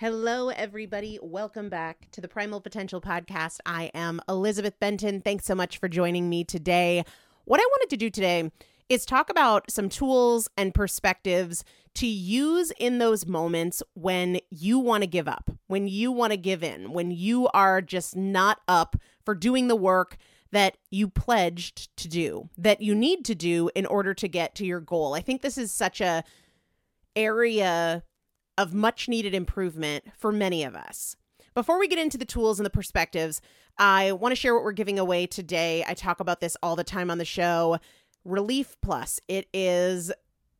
Hello, 0.00 0.48
everybody. 0.48 1.18
Welcome 1.20 1.68
back 1.68 2.10
to 2.12 2.22
the 2.22 2.26
Primal 2.26 2.62
Potential 2.62 3.02
Podcast. 3.02 3.58
I 3.66 3.90
am 3.92 4.22
Elizabeth 4.30 4.80
Benton. 4.80 5.20
Thanks 5.20 5.44
so 5.44 5.54
much 5.54 5.76
for 5.76 5.90
joining 5.90 6.30
me 6.30 6.42
today. 6.42 7.04
What 7.44 7.60
I 7.60 7.64
wanted 7.64 7.90
to 7.90 7.98
do 7.98 8.08
today 8.08 8.50
is 8.88 9.04
talk 9.04 9.28
about 9.28 9.70
some 9.70 9.90
tools 9.90 10.48
and 10.56 10.72
perspectives 10.72 11.64
to 11.96 12.06
use 12.06 12.72
in 12.78 12.96
those 12.96 13.26
moments 13.26 13.82
when 13.92 14.40
you 14.48 14.78
want 14.78 15.02
to 15.02 15.06
give 15.06 15.28
up, 15.28 15.50
when 15.66 15.86
you 15.86 16.10
want 16.10 16.30
to 16.30 16.38
give 16.38 16.64
in, 16.64 16.94
when 16.94 17.10
you 17.10 17.48
are 17.48 17.82
just 17.82 18.16
not 18.16 18.62
up 18.66 18.96
for 19.22 19.34
doing 19.34 19.68
the 19.68 19.76
work 19.76 20.16
that 20.50 20.78
you 20.90 21.08
pledged 21.08 21.94
to 21.98 22.08
do, 22.08 22.48
that 22.56 22.80
you 22.80 22.94
need 22.94 23.22
to 23.26 23.34
do 23.34 23.68
in 23.74 23.84
order 23.84 24.14
to 24.14 24.28
get 24.28 24.54
to 24.54 24.64
your 24.64 24.80
goal. 24.80 25.12
I 25.12 25.20
think 25.20 25.42
this 25.42 25.58
is 25.58 25.70
such 25.70 26.00
a 26.00 26.24
area 27.14 28.02
of 28.60 28.74
much 28.74 29.08
needed 29.08 29.34
improvement 29.34 30.04
for 30.18 30.30
many 30.30 30.62
of 30.64 30.76
us. 30.76 31.16
Before 31.54 31.80
we 31.80 31.88
get 31.88 31.98
into 31.98 32.18
the 32.18 32.26
tools 32.26 32.58
and 32.58 32.66
the 32.66 32.70
perspectives, 32.70 33.40
I 33.78 34.12
want 34.12 34.32
to 34.32 34.36
share 34.36 34.54
what 34.54 34.62
we're 34.62 34.72
giving 34.72 34.98
away 34.98 35.26
today. 35.26 35.82
I 35.88 35.94
talk 35.94 36.20
about 36.20 36.40
this 36.40 36.58
all 36.62 36.76
the 36.76 36.84
time 36.84 37.10
on 37.10 37.16
the 37.16 37.24
show. 37.24 37.78
Relief 38.22 38.76
Plus. 38.82 39.18
It 39.28 39.48
is 39.54 40.12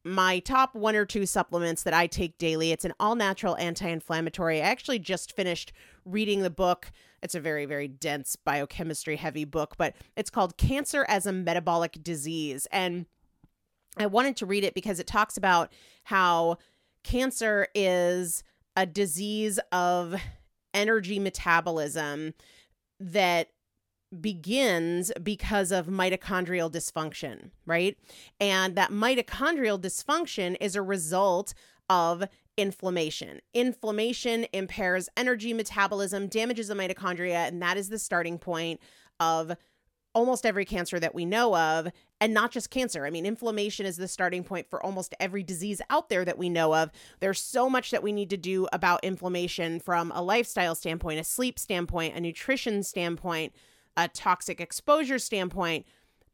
my 0.02 0.38
top 0.38 0.74
one 0.74 0.96
or 0.96 1.04
two 1.04 1.26
supplements 1.26 1.82
that 1.82 1.92
I 1.92 2.06
take 2.06 2.38
daily. 2.38 2.72
It's 2.72 2.86
an 2.86 2.94
all 2.98 3.16
natural 3.16 3.54
anti 3.58 3.86
inflammatory. 3.86 4.62
I 4.62 4.64
actually 4.64 4.98
just 4.98 5.36
finished 5.36 5.74
reading 6.06 6.40
the 6.40 6.48
book. 6.48 6.90
It's 7.22 7.34
a 7.34 7.40
very, 7.40 7.66
very 7.66 7.86
dense 7.86 8.34
biochemistry 8.34 9.16
heavy 9.16 9.44
book, 9.44 9.74
but 9.76 9.94
it's 10.16 10.30
called 10.30 10.56
Cancer 10.56 11.04
as 11.06 11.26
a 11.26 11.32
Metabolic 11.32 12.02
Disease. 12.02 12.66
And 12.72 13.04
I 13.98 14.06
wanted 14.06 14.38
to 14.38 14.46
read 14.46 14.64
it 14.64 14.74
because 14.74 15.00
it 15.00 15.06
talks 15.06 15.36
about 15.36 15.70
how 16.04 16.56
cancer 17.10 17.66
is 17.74 18.44
a 18.76 18.86
disease 18.86 19.58
of 19.72 20.14
energy 20.72 21.18
metabolism 21.18 22.34
that 23.00 23.48
begins 24.20 25.10
because 25.20 25.72
of 25.72 25.88
mitochondrial 25.88 26.70
dysfunction, 26.70 27.50
right? 27.66 27.96
And 28.38 28.76
that 28.76 28.90
mitochondrial 28.90 29.80
dysfunction 29.80 30.56
is 30.60 30.76
a 30.76 30.82
result 30.82 31.52
of 31.88 32.24
inflammation. 32.56 33.40
Inflammation 33.54 34.46
impairs 34.52 35.08
energy 35.16 35.52
metabolism, 35.52 36.28
damages 36.28 36.68
the 36.68 36.74
mitochondria, 36.74 37.48
and 37.48 37.60
that 37.60 37.76
is 37.76 37.88
the 37.88 37.98
starting 37.98 38.38
point 38.38 38.80
of 39.18 39.56
almost 40.14 40.44
every 40.44 40.64
cancer 40.64 40.98
that 40.98 41.14
we 41.14 41.24
know 41.24 41.56
of, 41.56 41.88
and 42.20 42.34
not 42.34 42.50
just 42.50 42.70
cancer. 42.70 43.06
I 43.06 43.10
mean, 43.10 43.24
inflammation 43.24 43.86
is 43.86 43.96
the 43.96 44.08
starting 44.08 44.44
point 44.44 44.68
for 44.68 44.84
almost 44.84 45.14
every 45.20 45.42
disease 45.42 45.80
out 45.90 46.08
there 46.08 46.24
that 46.24 46.38
we 46.38 46.48
know 46.48 46.74
of. 46.74 46.90
There's 47.20 47.40
so 47.40 47.70
much 47.70 47.90
that 47.90 48.02
we 48.02 48.12
need 48.12 48.30
to 48.30 48.36
do 48.36 48.66
about 48.72 49.04
inflammation 49.04 49.80
from 49.80 50.12
a 50.14 50.22
lifestyle 50.22 50.74
standpoint, 50.74 51.20
a 51.20 51.24
sleep 51.24 51.58
standpoint, 51.58 52.16
a 52.16 52.20
nutrition 52.20 52.82
standpoint, 52.82 53.54
a 53.96 54.08
toxic 54.08 54.60
exposure 54.60 55.18
standpoint, 55.18 55.86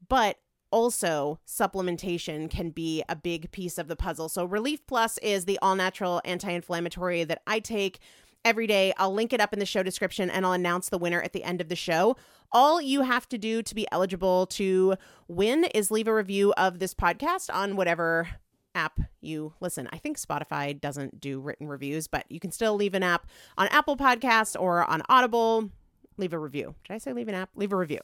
but 0.08 0.38
also 0.70 1.38
supplementation 1.46 2.50
can 2.50 2.70
be 2.70 3.02
a 3.08 3.16
big 3.16 3.50
piece 3.52 3.78
of 3.78 3.88
the 3.88 3.96
puzzle. 3.96 4.28
So, 4.28 4.44
Relief 4.44 4.86
Plus 4.86 5.18
is 5.18 5.44
the 5.44 5.58
all 5.62 5.76
natural 5.76 6.20
anti 6.24 6.50
inflammatory 6.50 7.24
that 7.24 7.42
I 7.46 7.60
take 7.60 8.00
every 8.46 8.68
day. 8.68 8.92
I'll 8.96 9.12
link 9.12 9.32
it 9.32 9.40
up 9.40 9.52
in 9.52 9.58
the 9.58 9.66
show 9.66 9.82
description 9.82 10.30
and 10.30 10.46
I'll 10.46 10.52
announce 10.52 10.88
the 10.88 10.98
winner 10.98 11.20
at 11.20 11.32
the 11.32 11.42
end 11.42 11.60
of 11.60 11.68
the 11.68 11.74
show. 11.74 12.16
All 12.52 12.80
you 12.80 13.02
have 13.02 13.28
to 13.30 13.38
do 13.38 13.60
to 13.60 13.74
be 13.74 13.88
eligible 13.90 14.46
to 14.46 14.94
win 15.26 15.64
is 15.74 15.90
leave 15.90 16.06
a 16.06 16.14
review 16.14 16.54
of 16.56 16.78
this 16.78 16.94
podcast 16.94 17.52
on 17.52 17.74
whatever 17.74 18.28
app 18.76 19.00
you 19.20 19.52
listen. 19.60 19.88
I 19.90 19.98
think 19.98 20.16
Spotify 20.16 20.80
doesn't 20.80 21.20
do 21.20 21.40
written 21.40 21.66
reviews, 21.66 22.06
but 22.06 22.24
you 22.28 22.38
can 22.38 22.52
still 22.52 22.76
leave 22.76 22.94
an 22.94 23.02
app 23.02 23.26
on 23.58 23.66
Apple 23.68 23.96
Podcasts 23.96 24.58
or 24.58 24.88
on 24.88 25.02
Audible. 25.08 25.70
Leave 26.16 26.32
a 26.32 26.38
review. 26.38 26.76
Did 26.86 26.94
I 26.94 26.98
say 26.98 27.12
leave 27.12 27.28
an 27.28 27.34
app? 27.34 27.50
Leave 27.56 27.72
a 27.72 27.76
review. 27.76 28.00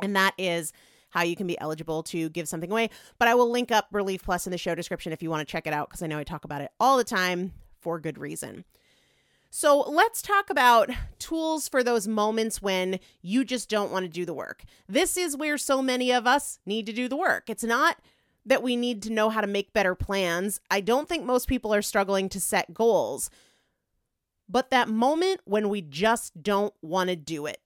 And 0.00 0.16
that 0.16 0.32
is 0.38 0.72
how 1.10 1.22
you 1.22 1.36
can 1.36 1.46
be 1.46 1.60
eligible 1.60 2.02
to 2.04 2.30
give 2.30 2.48
something 2.48 2.70
away. 2.70 2.88
But 3.18 3.28
I 3.28 3.34
will 3.34 3.50
link 3.50 3.70
up 3.70 3.88
Relief 3.92 4.22
Plus 4.22 4.46
in 4.46 4.50
the 4.50 4.58
show 4.58 4.74
description 4.74 5.12
if 5.12 5.22
you 5.22 5.28
want 5.28 5.46
to 5.46 5.52
check 5.52 5.66
it 5.66 5.74
out 5.74 5.90
because 5.90 6.02
I 6.02 6.06
know 6.06 6.18
I 6.18 6.24
talk 6.24 6.44
about 6.44 6.62
it 6.62 6.70
all 6.80 6.96
the 6.96 7.04
time 7.04 7.52
for 7.80 8.00
good 8.00 8.16
reason. 8.16 8.64
So 9.50 9.80
let's 9.80 10.20
talk 10.20 10.50
about 10.50 10.90
tools 11.18 11.68
for 11.68 11.82
those 11.82 12.06
moments 12.06 12.60
when 12.60 13.00
you 13.22 13.44
just 13.44 13.70
don't 13.70 13.90
want 13.90 14.04
to 14.04 14.08
do 14.08 14.26
the 14.26 14.34
work. 14.34 14.64
This 14.88 15.16
is 15.16 15.36
where 15.36 15.56
so 15.56 15.80
many 15.80 16.12
of 16.12 16.26
us 16.26 16.58
need 16.66 16.86
to 16.86 16.92
do 16.92 17.08
the 17.08 17.16
work. 17.16 17.48
It's 17.48 17.64
not 17.64 17.96
that 18.44 18.62
we 18.62 18.76
need 18.76 19.02
to 19.02 19.12
know 19.12 19.30
how 19.30 19.40
to 19.40 19.46
make 19.46 19.72
better 19.72 19.94
plans. 19.94 20.60
I 20.70 20.80
don't 20.80 21.08
think 21.08 21.24
most 21.24 21.48
people 21.48 21.74
are 21.74 21.82
struggling 21.82 22.28
to 22.30 22.40
set 22.40 22.74
goals. 22.74 23.30
But 24.48 24.70
that 24.70 24.88
moment 24.88 25.40
when 25.44 25.68
we 25.68 25.82
just 25.82 26.42
don't 26.42 26.74
want 26.82 27.10
to 27.10 27.16
do 27.16 27.46
it, 27.46 27.60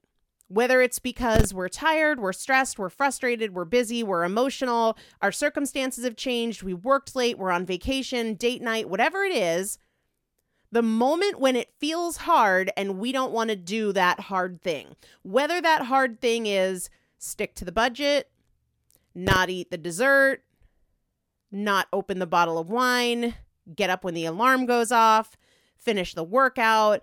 whether 0.48 0.82
it's 0.82 0.98
because 0.98 1.54
we're 1.54 1.68
tired, 1.68 2.20
we're 2.20 2.32
stressed, 2.32 2.78
we're 2.78 2.90
frustrated, 2.90 3.54
we're 3.54 3.64
busy, 3.64 4.02
we're 4.02 4.24
emotional, 4.24 4.98
our 5.20 5.32
circumstances 5.32 6.04
have 6.04 6.16
changed, 6.16 6.62
we 6.62 6.74
worked 6.74 7.16
late, 7.16 7.38
we're 7.38 7.50
on 7.50 7.64
vacation, 7.64 8.34
date 8.34 8.60
night, 8.60 8.88
whatever 8.88 9.22
it 9.24 9.34
is, 9.34 9.78
the 10.72 10.82
moment 10.82 11.38
when 11.38 11.54
it 11.54 11.74
feels 11.78 12.16
hard 12.16 12.72
and 12.76 12.98
we 12.98 13.12
don't 13.12 13.32
want 13.32 13.50
to 13.50 13.56
do 13.56 13.92
that 13.92 14.18
hard 14.18 14.62
thing. 14.62 14.96
Whether 15.22 15.60
that 15.60 15.82
hard 15.82 16.20
thing 16.20 16.46
is 16.46 16.88
stick 17.18 17.54
to 17.56 17.64
the 17.64 17.70
budget, 17.70 18.30
not 19.14 19.50
eat 19.50 19.70
the 19.70 19.76
dessert, 19.76 20.42
not 21.52 21.88
open 21.92 22.18
the 22.18 22.26
bottle 22.26 22.58
of 22.58 22.70
wine, 22.70 23.34
get 23.76 23.90
up 23.90 24.02
when 24.02 24.14
the 24.14 24.24
alarm 24.24 24.64
goes 24.64 24.90
off, 24.90 25.36
finish 25.76 26.14
the 26.14 26.24
workout. 26.24 27.02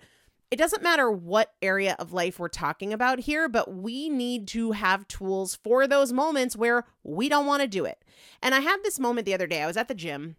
It 0.50 0.58
doesn't 0.58 0.82
matter 0.82 1.12
what 1.12 1.54
area 1.62 1.96
of 2.00 2.12
life 2.12 2.40
we're 2.40 2.48
talking 2.48 2.92
about 2.92 3.20
here, 3.20 3.48
but 3.48 3.72
we 3.72 4.10
need 4.10 4.48
to 4.48 4.72
have 4.72 5.08
tools 5.08 5.60
for 5.64 5.86
those 5.86 6.12
moments 6.12 6.56
where 6.56 6.86
we 7.04 7.30
don't 7.30 7.46
want 7.46 7.62
to 7.62 7.68
do 7.68 7.86
it. 7.86 8.04
And 8.42 8.56
I 8.56 8.62
had 8.62 8.78
this 8.82 9.00
moment 9.00 9.26
the 9.26 9.36
other 9.36 9.46
day. 9.46 9.62
I 9.62 9.68
was 9.68 9.78
at 9.78 9.88
the 9.88 9.94
gym 9.94 10.38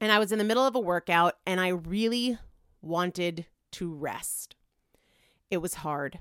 and 0.00 0.10
I 0.10 0.18
was 0.18 0.32
in 0.32 0.38
the 0.38 0.44
middle 0.44 0.66
of 0.66 0.74
a 0.74 0.80
workout 0.80 1.36
and 1.46 1.60
I 1.60 1.68
really 1.68 2.38
wanted 2.80 3.46
to 3.72 3.92
rest. 3.92 4.56
It 5.50 5.58
was 5.58 5.74
hard. 5.74 6.18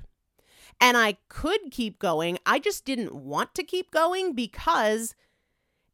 And 0.82 0.98
I 0.98 1.18
could 1.30 1.72
keep 1.72 2.00
going. 2.00 2.38
I 2.46 2.60
just 2.60 2.86
didn't 2.86 3.16
want 3.16 3.56
to 3.56 3.64
keep 3.64 3.92
going 3.92 4.34
because 4.34 5.16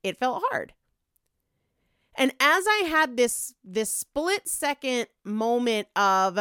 it 0.04 0.18
felt 0.18 0.44
hard. 0.50 0.74
And 2.16 2.32
as 2.40 2.66
I 2.68 2.86
had 2.88 3.18
this 3.18 3.54
this 3.64 3.90
split 3.90 4.48
second 4.48 5.08
moment 5.24 5.88
of 5.96 6.40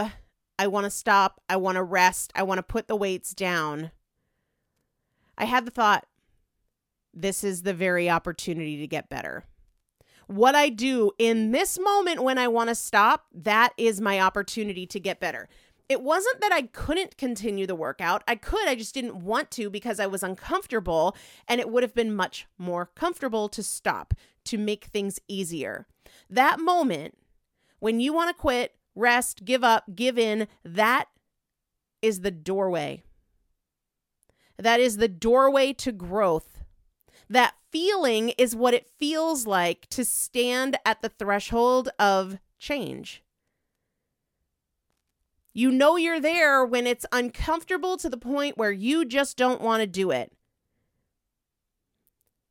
I 0.59 0.67
want 0.69 0.85
to 0.85 0.91
stop, 0.91 1.41
I 1.49 1.57
want 1.57 1.77
to 1.77 1.83
rest, 1.83 2.33
I 2.35 2.45
want 2.45 2.59
to 2.59 2.63
put 2.63 2.87
the 2.87 2.97
weights 2.97 3.35
down. 3.35 3.91
I 5.37 5.47
had 5.47 5.65
the 5.65 5.73
thought 5.73 6.07
this 7.13 7.43
is 7.43 7.63
the 7.63 7.75
very 7.75 8.09
opportunity 8.09 8.77
to 8.79 8.87
get 8.87 9.09
better 9.09 9.45
what 10.27 10.55
I 10.55 10.69
do 10.69 11.13
in 11.19 11.53
this 11.53 11.79
moment 11.79 12.23
when 12.23 12.39
I 12.39 12.49
want 12.49 12.69
to 12.69 12.75
stop, 12.75 13.27
that 13.33 13.73
is 13.77 14.01
my 14.01 14.21
opportunity 14.21 14.87
to 14.87 15.01
get 15.01 15.21
better. 15.21 15.49
It 15.89 16.03
wasn't 16.03 16.41
that 16.41 16.53
I 16.53 16.63
couldn't 16.63 17.19
continue 17.19 17.67
the 17.67 17.75
workout. 17.75 18.25
I 18.27 18.37
could, 18.37 18.67
I 18.67 18.75
just 18.75 18.95
didn't 18.95 19.17
want 19.17 19.51
to 19.53 19.69
because 19.69 20.01
I 20.01 20.07
was 20.07 20.23
uncomfortable, 20.23 21.15
and 21.47 21.61
it 21.61 21.69
would 21.69 21.83
have 21.83 21.95
been 21.95 22.15
much 22.15 22.47
more 22.57 22.87
comfortable 22.87 23.49
to 23.51 23.63
stop, 23.63 24.15
to 24.45 24.57
make 24.57 24.87
things 24.87 25.21
easier. 25.29 25.87
That 26.31 26.59
moment 26.59 27.19
when 27.81 28.01
you 28.01 28.15
want 28.15 28.35
to 28.35 28.41
quit, 28.41 28.75
rest, 28.95 29.45
give 29.45 29.63
up, 29.63 29.95
give 29.95 30.19
in, 30.19 30.49
that 30.65 31.09
is 32.01 32.21
the 32.21 32.31
doorway. 32.31 33.03
That 34.57 34.81
is 34.81 34.97
the 34.97 35.09
doorway 35.09 35.75
to 35.75 35.93
growth. 35.93 36.54
That 37.29 37.55
feeling 37.71 38.31
is 38.31 38.55
what 38.55 38.75
it 38.75 38.89
feels 38.99 39.47
like 39.47 39.89
to 39.89 40.05
stand 40.05 40.77
at 40.85 41.03
the 41.03 41.09
threshold 41.09 41.89
of 41.99 42.39
change. 42.59 43.23
You 45.53 45.71
know 45.71 45.97
you're 45.97 46.21
there 46.21 46.65
when 46.65 46.87
it's 46.87 47.07
uncomfortable 47.13 47.97
to 47.99 48.09
the 48.09 48.17
point 48.17 48.59
where 48.59 48.73
you 48.73 49.05
just 49.05 49.37
don't 49.37 49.61
want 49.61 49.81
to 49.83 49.87
do 49.87 50.11
it. 50.11 50.33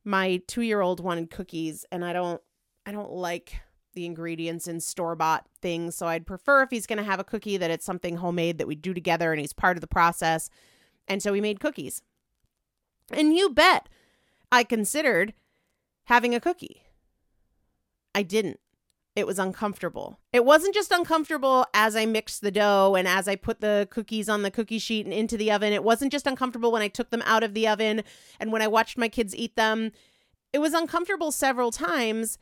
My 0.06 0.42
2-year-old 0.48 1.02
wanted 1.02 1.30
cookies 1.30 1.86
and 1.92 2.04
I 2.04 2.14
don't 2.14 2.42
I 2.86 2.92
don't 2.92 3.12
like 3.12 3.60
the 3.94 4.06
ingredients 4.06 4.68
in 4.68 4.80
store-bought 4.82 5.46
things, 5.62 5.96
so 5.96 6.08
I'd 6.08 6.26
prefer 6.26 6.64
if 6.64 6.70
he's 6.70 6.88
going 6.88 6.98
to 6.98 7.04
have 7.04 7.20
a 7.20 7.24
cookie 7.24 7.58
that 7.58 7.72
it's 7.72 7.86
something 7.86 8.18
homemade 8.18 8.58
that 8.58 8.68
we 8.68 8.76
do 8.76 8.94
together 8.94 9.32
and 9.32 9.40
he's 9.40 9.54
part 9.54 9.78
of 9.78 9.82
the 9.82 9.88
process. 9.88 10.50
And 11.08 11.22
so 11.22 11.32
we 11.32 11.42
made 11.42 11.60
cookies. 11.60 12.02
And 13.12 13.36
you 13.36 13.50
bet 13.50 13.88
I 14.54 14.64
considered 14.64 15.34
having 16.04 16.36
a 16.36 16.40
cookie. 16.40 16.84
I 18.14 18.22
didn't. 18.22 18.60
It 19.16 19.26
was 19.26 19.40
uncomfortable. 19.40 20.20
It 20.32 20.46
wasn't 20.46 20.76
just 20.76 20.92
uncomfortable 20.92 21.66
as 21.74 21.96
I 21.96 22.06
mixed 22.06 22.42
the 22.42 22.52
dough 22.52 22.94
and 22.96 23.08
as 23.08 23.28
I 23.28 23.36
put 23.36 23.62
the 23.62 23.88
cookies 23.90 24.30
on 24.30 24.44
the 24.44 24.52
cookie 24.52 24.78
sheet 24.78 25.08
and 25.08 25.14
into 25.14 25.38
the 25.38 25.52
oven. 25.52 25.74
It 25.74 25.84
wasn't 25.84 26.12
just 26.12 26.28
uncomfortable 26.28 26.72
when 26.72 26.84
I 26.84 26.88
took 26.88 27.10
them 27.10 27.24
out 27.26 27.42
of 27.42 27.56
the 27.56 27.68
oven 27.68 28.04
and 28.40 28.52
when 28.52 28.62
I 28.62 28.68
watched 28.68 28.96
my 28.96 29.10
kids 29.10 29.36
eat 29.36 29.56
them. 29.56 29.92
It 30.52 30.60
was 30.60 30.76
uncomfortable 30.76 31.32
several 31.32 31.72
times. 31.72 32.38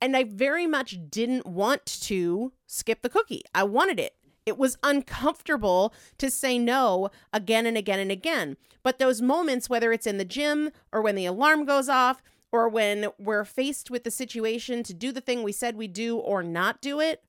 And 0.00 0.16
I 0.16 0.24
very 0.24 0.66
much 0.66 0.96
didn't 1.10 1.44
want 1.44 1.84
to 1.84 2.52
skip 2.66 3.02
the 3.02 3.10
cookie. 3.10 3.42
I 3.54 3.64
wanted 3.64 4.00
it. 4.00 4.16
It 4.46 4.58
was 4.58 4.76
uncomfortable 4.82 5.94
to 6.18 6.30
say 6.30 6.58
no 6.58 7.10
again 7.32 7.66
and 7.66 7.76
again 7.76 7.98
and 7.98 8.10
again. 8.10 8.56
But 8.82 8.98
those 8.98 9.22
moments, 9.22 9.70
whether 9.70 9.92
it's 9.92 10.06
in 10.06 10.18
the 10.18 10.24
gym 10.24 10.70
or 10.92 11.00
when 11.00 11.14
the 11.14 11.26
alarm 11.26 11.64
goes 11.64 11.88
off 11.88 12.22
or 12.52 12.68
when 12.68 13.08
we're 13.18 13.44
faced 13.44 13.90
with 13.90 14.04
the 14.04 14.10
situation 14.10 14.82
to 14.84 14.94
do 14.94 15.12
the 15.12 15.20
thing 15.20 15.42
we 15.42 15.52
said 15.52 15.76
we 15.76 15.88
do 15.88 16.18
or 16.18 16.42
not 16.42 16.80
do 16.80 17.00
it, 17.00 17.24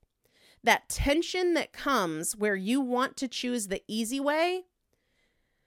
that 0.62 0.88
tension 0.88 1.54
that 1.54 1.72
comes 1.72 2.36
where 2.36 2.56
you 2.56 2.80
want 2.80 3.16
to 3.16 3.28
choose 3.28 3.68
the 3.68 3.82
easy 3.88 4.20
way, 4.20 4.64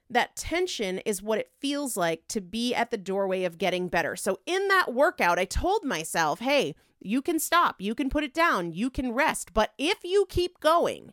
that 0.08 0.36
tension 0.36 0.98
is 0.98 1.22
what 1.22 1.38
it 1.38 1.50
feels 1.58 1.96
like 1.96 2.26
to 2.28 2.40
be 2.40 2.74
at 2.74 2.90
the 2.90 2.96
doorway 2.96 3.44
of 3.44 3.58
getting 3.58 3.88
better. 3.88 4.14
So 4.16 4.38
in 4.46 4.68
that 4.68 4.92
workout, 4.92 5.38
I 5.38 5.44
told 5.44 5.84
myself, 5.84 6.40
hey, 6.40 6.74
you 7.00 7.22
can 7.22 7.38
stop, 7.38 7.80
you 7.80 7.94
can 7.94 8.10
put 8.10 8.24
it 8.24 8.34
down, 8.34 8.72
you 8.72 8.90
can 8.90 9.12
rest. 9.12 9.54
But 9.54 9.72
if 9.78 10.04
you 10.04 10.26
keep 10.28 10.60
going, 10.60 11.12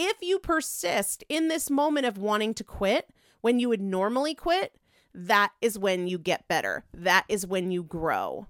if 0.00 0.16
you 0.22 0.38
persist 0.38 1.22
in 1.28 1.48
this 1.48 1.70
moment 1.70 2.06
of 2.06 2.16
wanting 2.16 2.54
to 2.54 2.64
quit 2.64 3.10
when 3.42 3.58
you 3.58 3.68
would 3.68 3.82
normally 3.82 4.34
quit, 4.34 4.74
that 5.14 5.52
is 5.60 5.78
when 5.78 6.08
you 6.08 6.18
get 6.18 6.48
better. 6.48 6.84
That 6.94 7.26
is 7.28 7.46
when 7.46 7.70
you 7.70 7.82
grow. 7.82 8.46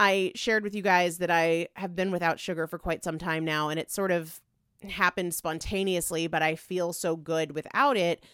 I 0.00 0.32
shared 0.34 0.64
with 0.64 0.74
you 0.74 0.82
guys 0.82 1.18
that 1.18 1.30
I 1.30 1.68
have 1.74 1.94
been 1.94 2.10
without 2.10 2.40
sugar 2.40 2.66
for 2.66 2.78
quite 2.78 3.04
some 3.04 3.18
time 3.18 3.44
now, 3.44 3.68
and 3.68 3.78
it 3.78 3.90
sort 3.90 4.10
of 4.10 4.40
happened 4.88 5.34
spontaneously, 5.34 6.26
but 6.26 6.42
I 6.42 6.56
feel 6.56 6.92
so 6.92 7.16
good 7.16 7.52
without 7.52 7.96
it 7.96 8.24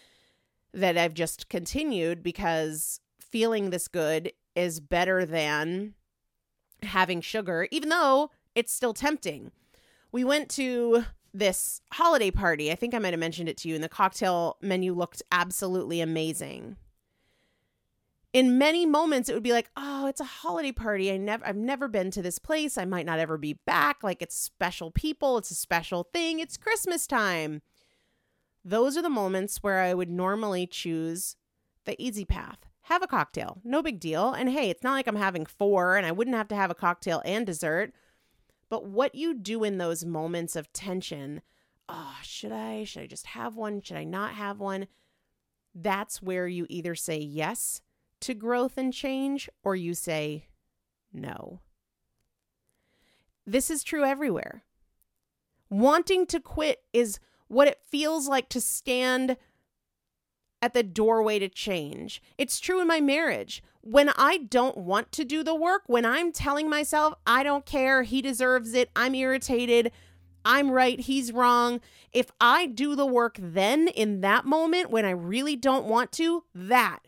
that 0.72 0.96
I've 0.96 1.14
just 1.14 1.48
continued 1.48 2.22
because 2.22 3.00
feeling 3.20 3.70
this 3.70 3.88
good 3.88 4.32
is 4.54 4.80
better 4.80 5.26
than 5.26 5.94
having 6.82 7.20
sugar, 7.20 7.68
even 7.70 7.88
though 7.88 8.30
it's 8.54 8.72
still 8.72 8.94
tempting. 8.94 9.50
We 10.14 10.22
went 10.22 10.48
to 10.50 11.06
this 11.32 11.80
holiday 11.92 12.30
party. 12.30 12.70
I 12.70 12.76
think 12.76 12.94
I 12.94 13.00
might 13.00 13.12
have 13.14 13.18
mentioned 13.18 13.48
it 13.48 13.56
to 13.58 13.68
you, 13.68 13.74
and 13.74 13.82
the 13.82 13.88
cocktail 13.88 14.58
menu 14.62 14.94
looked 14.94 15.24
absolutely 15.32 16.00
amazing. 16.00 16.76
In 18.32 18.56
many 18.56 18.86
moments 18.86 19.28
it 19.28 19.34
would 19.34 19.42
be 19.42 19.50
like 19.50 19.70
oh 19.76 20.06
it's 20.06 20.20
a 20.20 20.24
holiday 20.24 20.70
party. 20.70 21.10
I 21.10 21.16
never 21.16 21.44
i've 21.44 21.56
never 21.56 21.88
been 21.88 22.12
to 22.12 22.22
this 22.22 22.38
place. 22.38 22.78
I 22.78 22.84
might 22.84 23.06
not 23.06 23.18
ever 23.18 23.36
be 23.36 23.54
back. 23.66 24.04
Like 24.04 24.22
it's 24.22 24.36
special 24.36 24.92
people. 24.92 25.36
It's 25.36 25.50
a 25.50 25.56
special 25.56 26.08
thing. 26.12 26.38
It's 26.38 26.56
christmas 26.56 27.08
time. 27.08 27.60
Those 28.64 28.96
are 28.96 29.02
the 29.02 29.10
moments 29.10 29.64
where 29.64 29.80
i 29.80 29.94
would 29.94 30.10
normally 30.10 30.68
choose 30.68 31.34
the 31.86 32.00
easy 32.00 32.24
path. 32.24 32.58
Have 32.82 33.02
a 33.02 33.08
cocktail. 33.08 33.60
No 33.64 33.82
big 33.82 33.98
deal. 33.98 34.32
And 34.32 34.48
hey 34.48 34.70
it's 34.70 34.84
not 34.84 34.92
like 34.92 35.08
i'm 35.08 35.16
having 35.16 35.44
four 35.44 35.96
and 35.96 36.06
i 36.06 36.12
wouldn't 36.12 36.36
have 36.36 36.48
to 36.48 36.56
have 36.56 36.70
a 36.70 36.74
cocktail 36.76 37.20
and 37.24 37.44
dessert 37.44 37.92
but 38.74 38.86
what 38.86 39.14
you 39.14 39.34
do 39.34 39.62
in 39.62 39.78
those 39.78 40.04
moments 40.04 40.56
of 40.56 40.72
tension 40.72 41.42
oh 41.88 42.16
should 42.22 42.52
i 42.52 42.82
should 42.82 43.02
i 43.02 43.06
just 43.06 43.26
have 43.26 43.56
one 43.56 43.80
should 43.80 43.96
i 43.96 44.04
not 44.04 44.34
have 44.34 44.58
one 44.58 44.86
that's 45.74 46.20
where 46.20 46.48
you 46.48 46.66
either 46.68 46.94
say 46.94 47.18
yes 47.18 47.80
to 48.20 48.32
growth 48.32 48.78
and 48.78 48.94
change 48.94 49.50
or 49.62 49.76
you 49.76 49.92
say 49.92 50.46
no. 51.12 51.60
This 53.46 53.70
is 53.70 53.84
true 53.84 54.04
everywhere. 54.04 54.64
Wanting 55.68 56.26
to 56.28 56.40
quit 56.40 56.82
is 56.94 57.18
what 57.48 57.68
it 57.68 57.82
feels 57.86 58.26
like 58.26 58.48
to 58.48 58.62
stand 58.62 59.36
at 60.62 60.72
the 60.72 60.82
doorway 60.82 61.38
to 61.38 61.48
change. 61.50 62.22
It's 62.38 62.60
true 62.60 62.80
in 62.80 62.88
my 62.88 63.00
marriage. 63.00 63.62
When 63.86 64.08
I 64.16 64.38
don't 64.38 64.78
want 64.78 65.12
to 65.12 65.26
do 65.26 65.42
the 65.42 65.54
work, 65.54 65.82
when 65.88 66.06
I'm 66.06 66.32
telling 66.32 66.70
myself, 66.70 67.12
I 67.26 67.42
don't 67.42 67.66
care, 67.66 68.02
he 68.02 68.22
deserves 68.22 68.72
it, 68.72 68.88
I'm 68.96 69.14
irritated, 69.14 69.92
I'm 70.42 70.70
right, 70.70 70.98
he's 70.98 71.32
wrong. 71.32 71.82
If 72.10 72.30
I 72.40 72.64
do 72.64 72.96
the 72.96 73.04
work 73.04 73.36
then 73.38 73.88
in 73.88 74.22
that 74.22 74.46
moment 74.46 74.90
when 74.90 75.04
I 75.04 75.10
really 75.10 75.54
don't 75.54 75.84
want 75.84 76.12
to, 76.12 76.44
that 76.54 77.00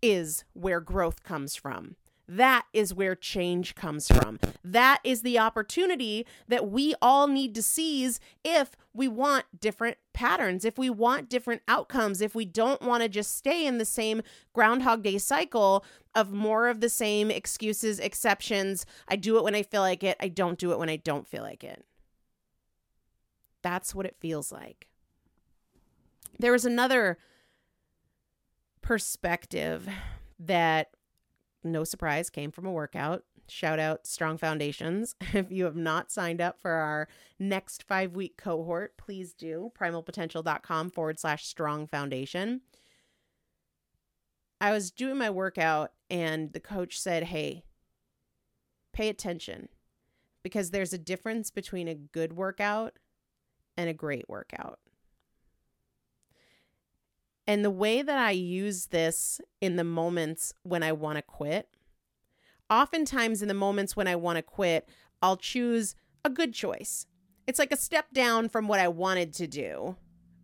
is 0.00 0.44
where 0.52 0.78
growth 0.78 1.24
comes 1.24 1.56
from. 1.56 1.96
That 2.28 2.66
is 2.72 2.92
where 2.92 3.14
change 3.14 3.76
comes 3.76 4.08
from. 4.08 4.40
That 4.64 5.00
is 5.04 5.22
the 5.22 5.38
opportunity 5.38 6.26
that 6.48 6.68
we 6.68 6.94
all 7.00 7.28
need 7.28 7.54
to 7.54 7.62
seize 7.62 8.18
if 8.44 8.72
we 8.92 9.06
want 9.06 9.44
different 9.60 9.98
patterns, 10.12 10.64
if 10.64 10.76
we 10.76 10.90
want 10.90 11.28
different 11.28 11.62
outcomes, 11.68 12.20
if 12.20 12.34
we 12.34 12.44
don't 12.44 12.82
want 12.82 13.04
to 13.04 13.08
just 13.08 13.36
stay 13.36 13.64
in 13.64 13.78
the 13.78 13.84
same 13.84 14.22
Groundhog 14.52 15.04
Day 15.04 15.18
cycle 15.18 15.84
of 16.16 16.32
more 16.32 16.66
of 16.66 16.80
the 16.80 16.88
same 16.88 17.30
excuses, 17.30 18.00
exceptions. 18.00 18.86
I 19.06 19.14
do 19.14 19.36
it 19.36 19.44
when 19.44 19.54
I 19.54 19.62
feel 19.62 19.82
like 19.82 20.02
it, 20.02 20.16
I 20.18 20.28
don't 20.28 20.58
do 20.58 20.72
it 20.72 20.78
when 20.78 20.88
I 20.88 20.96
don't 20.96 21.28
feel 21.28 21.42
like 21.42 21.62
it. 21.62 21.84
That's 23.62 23.94
what 23.94 24.06
it 24.06 24.16
feels 24.18 24.50
like. 24.50 24.88
There 26.40 26.52
was 26.52 26.64
another 26.64 27.18
perspective 28.82 29.88
that, 30.40 30.90
no 31.72 31.84
surprise, 31.84 32.30
came 32.30 32.50
from 32.50 32.66
a 32.66 32.72
workout. 32.72 33.24
Shout 33.48 33.78
out 33.78 34.06
Strong 34.06 34.38
Foundations. 34.38 35.14
If 35.34 35.50
you 35.50 35.64
have 35.64 35.76
not 35.76 36.10
signed 36.10 36.40
up 36.40 36.60
for 36.60 36.72
our 36.72 37.08
next 37.38 37.82
five 37.84 38.16
week 38.16 38.36
cohort, 38.36 38.96
please 38.96 39.32
do. 39.32 39.72
Primalpotential.com 39.78 40.90
forward 40.90 41.18
slash 41.18 41.46
strong 41.46 41.86
foundation. 41.86 42.62
I 44.60 44.72
was 44.72 44.90
doing 44.90 45.18
my 45.18 45.30
workout 45.30 45.92
and 46.10 46.52
the 46.52 46.60
coach 46.60 46.98
said, 46.98 47.24
Hey, 47.24 47.64
pay 48.92 49.08
attention 49.08 49.68
because 50.42 50.70
there's 50.70 50.92
a 50.92 50.98
difference 50.98 51.50
between 51.50 51.88
a 51.88 51.94
good 51.94 52.32
workout 52.32 52.98
and 53.76 53.90
a 53.90 53.94
great 53.94 54.28
workout. 54.28 54.78
And 57.46 57.64
the 57.64 57.70
way 57.70 58.02
that 58.02 58.18
I 58.18 58.32
use 58.32 58.86
this 58.86 59.40
in 59.60 59.76
the 59.76 59.84
moments 59.84 60.52
when 60.62 60.82
I 60.82 60.92
want 60.92 61.16
to 61.16 61.22
quit, 61.22 61.68
oftentimes 62.68 63.42
in 63.42 63.48
the 63.48 63.54
moments 63.54 63.96
when 63.96 64.08
I 64.08 64.16
want 64.16 64.36
to 64.36 64.42
quit, 64.42 64.88
I'll 65.22 65.36
choose 65.36 65.94
a 66.24 66.30
good 66.30 66.52
choice. 66.52 67.06
It's 67.46 67.58
like 67.58 67.72
a 67.72 67.76
step 67.76 68.06
down 68.12 68.48
from 68.48 68.66
what 68.66 68.80
I 68.80 68.88
wanted 68.88 69.32
to 69.34 69.46
do, 69.46 69.96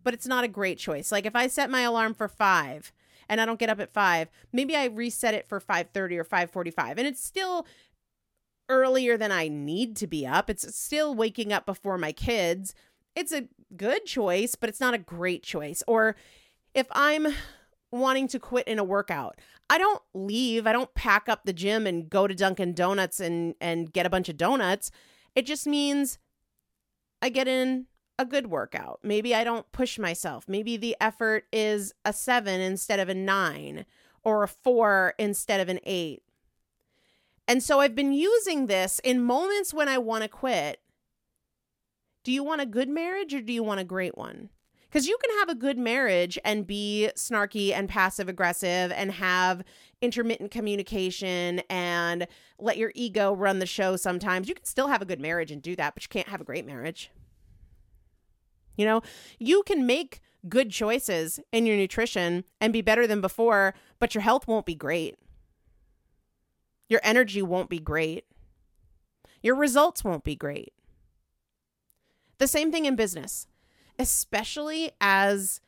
but 0.03 0.13
it's 0.13 0.27
not 0.27 0.45
a 0.45 0.49
great 0.49 0.77
choice. 0.77 1.11
Like 1.11 1.25
if 1.25 1.35
I 1.35 1.47
set 1.47 1.69
my 1.69 1.81
alarm 1.81 2.13
for 2.13 2.29
5 2.29 2.93
and 3.27 3.41
I 3.41 3.45
don't 3.45 3.59
get 3.59 3.69
up 3.69 3.81
at 3.81 3.93
5, 3.93 4.29
maybe 4.53 4.75
I 4.75 4.85
reset 4.85 5.33
it 5.33 5.45
for 5.45 5.59
5:30 5.59 6.17
or 6.17 6.23
5:45 6.23 6.97
and 6.97 7.07
it's 7.07 7.23
still 7.23 7.67
earlier 8.69 9.17
than 9.17 9.31
I 9.31 9.49
need 9.49 9.97
to 9.97 10.07
be 10.07 10.25
up. 10.25 10.49
It's 10.49 10.73
still 10.73 11.13
waking 11.13 11.51
up 11.51 11.65
before 11.65 11.97
my 11.97 12.13
kids. 12.13 12.73
It's 13.13 13.33
a 13.33 13.49
good 13.75 14.05
choice, 14.05 14.55
but 14.55 14.69
it's 14.69 14.79
not 14.79 14.93
a 14.93 14.97
great 14.97 15.43
choice. 15.43 15.83
Or 15.85 16.15
if 16.73 16.87
I'm 16.91 17.27
wanting 17.91 18.27
to 18.29 18.39
quit 18.39 18.67
in 18.67 18.79
a 18.79 18.83
workout, 18.83 19.39
I 19.69 19.77
don't 19.77 20.01
leave, 20.13 20.67
I 20.67 20.71
don't 20.71 20.93
pack 20.93 21.29
up 21.29 21.45
the 21.45 21.53
gym 21.53 21.87
and 21.87 22.09
go 22.09 22.27
to 22.27 22.35
Dunkin' 22.35 22.73
Donuts 22.73 23.19
and 23.19 23.55
and 23.61 23.91
get 23.91 24.05
a 24.05 24.09
bunch 24.09 24.29
of 24.29 24.37
donuts. 24.37 24.91
It 25.35 25.45
just 25.45 25.65
means 25.67 26.19
I 27.21 27.29
get 27.29 27.47
in 27.47 27.87
a 28.19 28.25
good 28.25 28.47
workout. 28.47 28.99
Maybe 29.03 29.33
I 29.33 29.43
don't 29.43 29.71
push 29.71 29.97
myself. 29.97 30.45
Maybe 30.47 30.77
the 30.77 30.95
effort 31.01 31.45
is 31.51 31.93
a 32.05 32.13
7 32.13 32.61
instead 32.61 32.99
of 32.99 33.09
a 33.09 33.15
9 33.15 33.85
or 34.23 34.43
a 34.43 34.47
4 34.47 35.15
instead 35.17 35.59
of 35.59 35.69
an 35.69 35.79
8. 35.83 36.21
And 37.47 37.61
so 37.61 37.79
I've 37.79 37.95
been 37.95 38.13
using 38.13 38.67
this 38.67 38.99
in 39.03 39.21
moments 39.21 39.73
when 39.73 39.89
I 39.89 39.97
want 39.97 40.23
to 40.23 40.29
quit. 40.29 40.79
Do 42.23 42.31
you 42.31 42.43
want 42.43 42.61
a 42.61 42.65
good 42.65 42.87
marriage 42.87 43.33
or 43.33 43.41
do 43.41 43.51
you 43.51 43.63
want 43.63 43.81
a 43.81 43.85
great 43.85 44.17
one? 44.17 44.49
Because 44.93 45.07
you 45.07 45.17
can 45.19 45.39
have 45.39 45.49
a 45.49 45.55
good 45.55 45.79
marriage 45.79 46.37
and 46.45 46.67
be 46.67 47.09
snarky 47.15 47.73
and 47.73 47.89
passive 47.89 48.29
aggressive 48.29 48.91
and 48.91 49.11
have 49.13 49.63
intermittent 50.03 50.51
communication 50.51 51.63
and 51.67 52.27
let 52.59 52.77
your 52.77 52.91
ego 52.93 53.33
run 53.33 53.57
the 53.57 53.65
show 53.65 53.95
sometimes. 53.95 54.47
You 54.47 54.53
can 54.53 54.65
still 54.65 54.89
have 54.89 55.01
a 55.01 55.05
good 55.05 55.19
marriage 55.19 55.49
and 55.49 55.63
do 55.63 55.75
that, 55.77 55.95
but 55.95 56.03
you 56.03 56.09
can't 56.09 56.27
have 56.27 56.41
a 56.41 56.43
great 56.43 56.67
marriage. 56.67 57.09
You 58.77 58.85
know, 58.85 59.01
you 59.39 59.63
can 59.65 59.87
make 59.87 60.21
good 60.47 60.69
choices 60.69 61.39
in 61.51 61.65
your 61.65 61.75
nutrition 61.75 62.43
and 62.61 62.71
be 62.71 62.81
better 62.83 63.07
than 63.07 63.19
before, 63.19 63.73
but 63.97 64.13
your 64.13 64.21
health 64.21 64.47
won't 64.47 64.67
be 64.67 64.75
great. 64.75 65.15
Your 66.87 67.01
energy 67.03 67.41
won't 67.41 67.71
be 67.71 67.79
great. 67.79 68.25
Your 69.41 69.55
results 69.55 70.03
won't 70.03 70.23
be 70.23 70.35
great. 70.35 70.71
The 72.37 72.45
same 72.45 72.71
thing 72.71 72.85
in 72.85 72.95
business 72.95 73.47
especially 74.03 74.91
as 74.99 75.61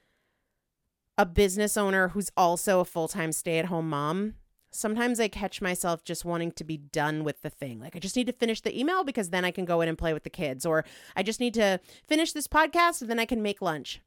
a 1.18 1.26
business 1.26 1.78
owner 1.78 2.10
who's 2.10 2.30
also 2.36 2.82
a 2.82 2.86
full 2.86 3.08
time 3.08 3.32
stay 3.32 3.58
at 3.58 3.66
home 3.66 3.90
mom. 3.90 4.36
Sometimes 4.72 5.22
I 5.22 5.30
catch 5.30 5.62
myself 5.62 6.04
just 6.04 6.26
wanting 6.26 6.52
to 6.52 6.66
be 6.66 6.76
done 6.76 7.24
with 7.24 7.42
the 7.44 7.50
thing. 7.50 7.80
Like, 7.80 7.96
I 7.96 8.00
just 8.00 8.18
need 8.18 8.28
to 8.28 8.34
finish 8.34 8.60
the 8.60 8.78
email 8.78 9.06
because 9.06 9.30
then 9.30 9.46
I 9.46 9.52
can 9.52 9.64
go 9.64 9.80
in 9.80 9.88
and 9.88 9.98
play 9.98 10.12
with 10.12 10.26
the 10.26 10.30
kids. 10.30 10.66
Or 10.66 10.84
I 11.16 11.24
just 11.24 11.40
need 11.40 11.54
to 11.54 11.80
finish 12.06 12.34
this 12.34 12.46
podcast 12.46 13.00
and 13.00 13.10
then 13.10 13.20
I 13.20 13.26
can 13.26 13.42
make 13.42 13.62
lunch. 13.62 14.02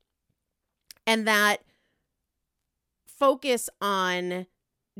And 1.07 1.27
that 1.27 1.63
focus 3.07 3.71
on 3.81 4.47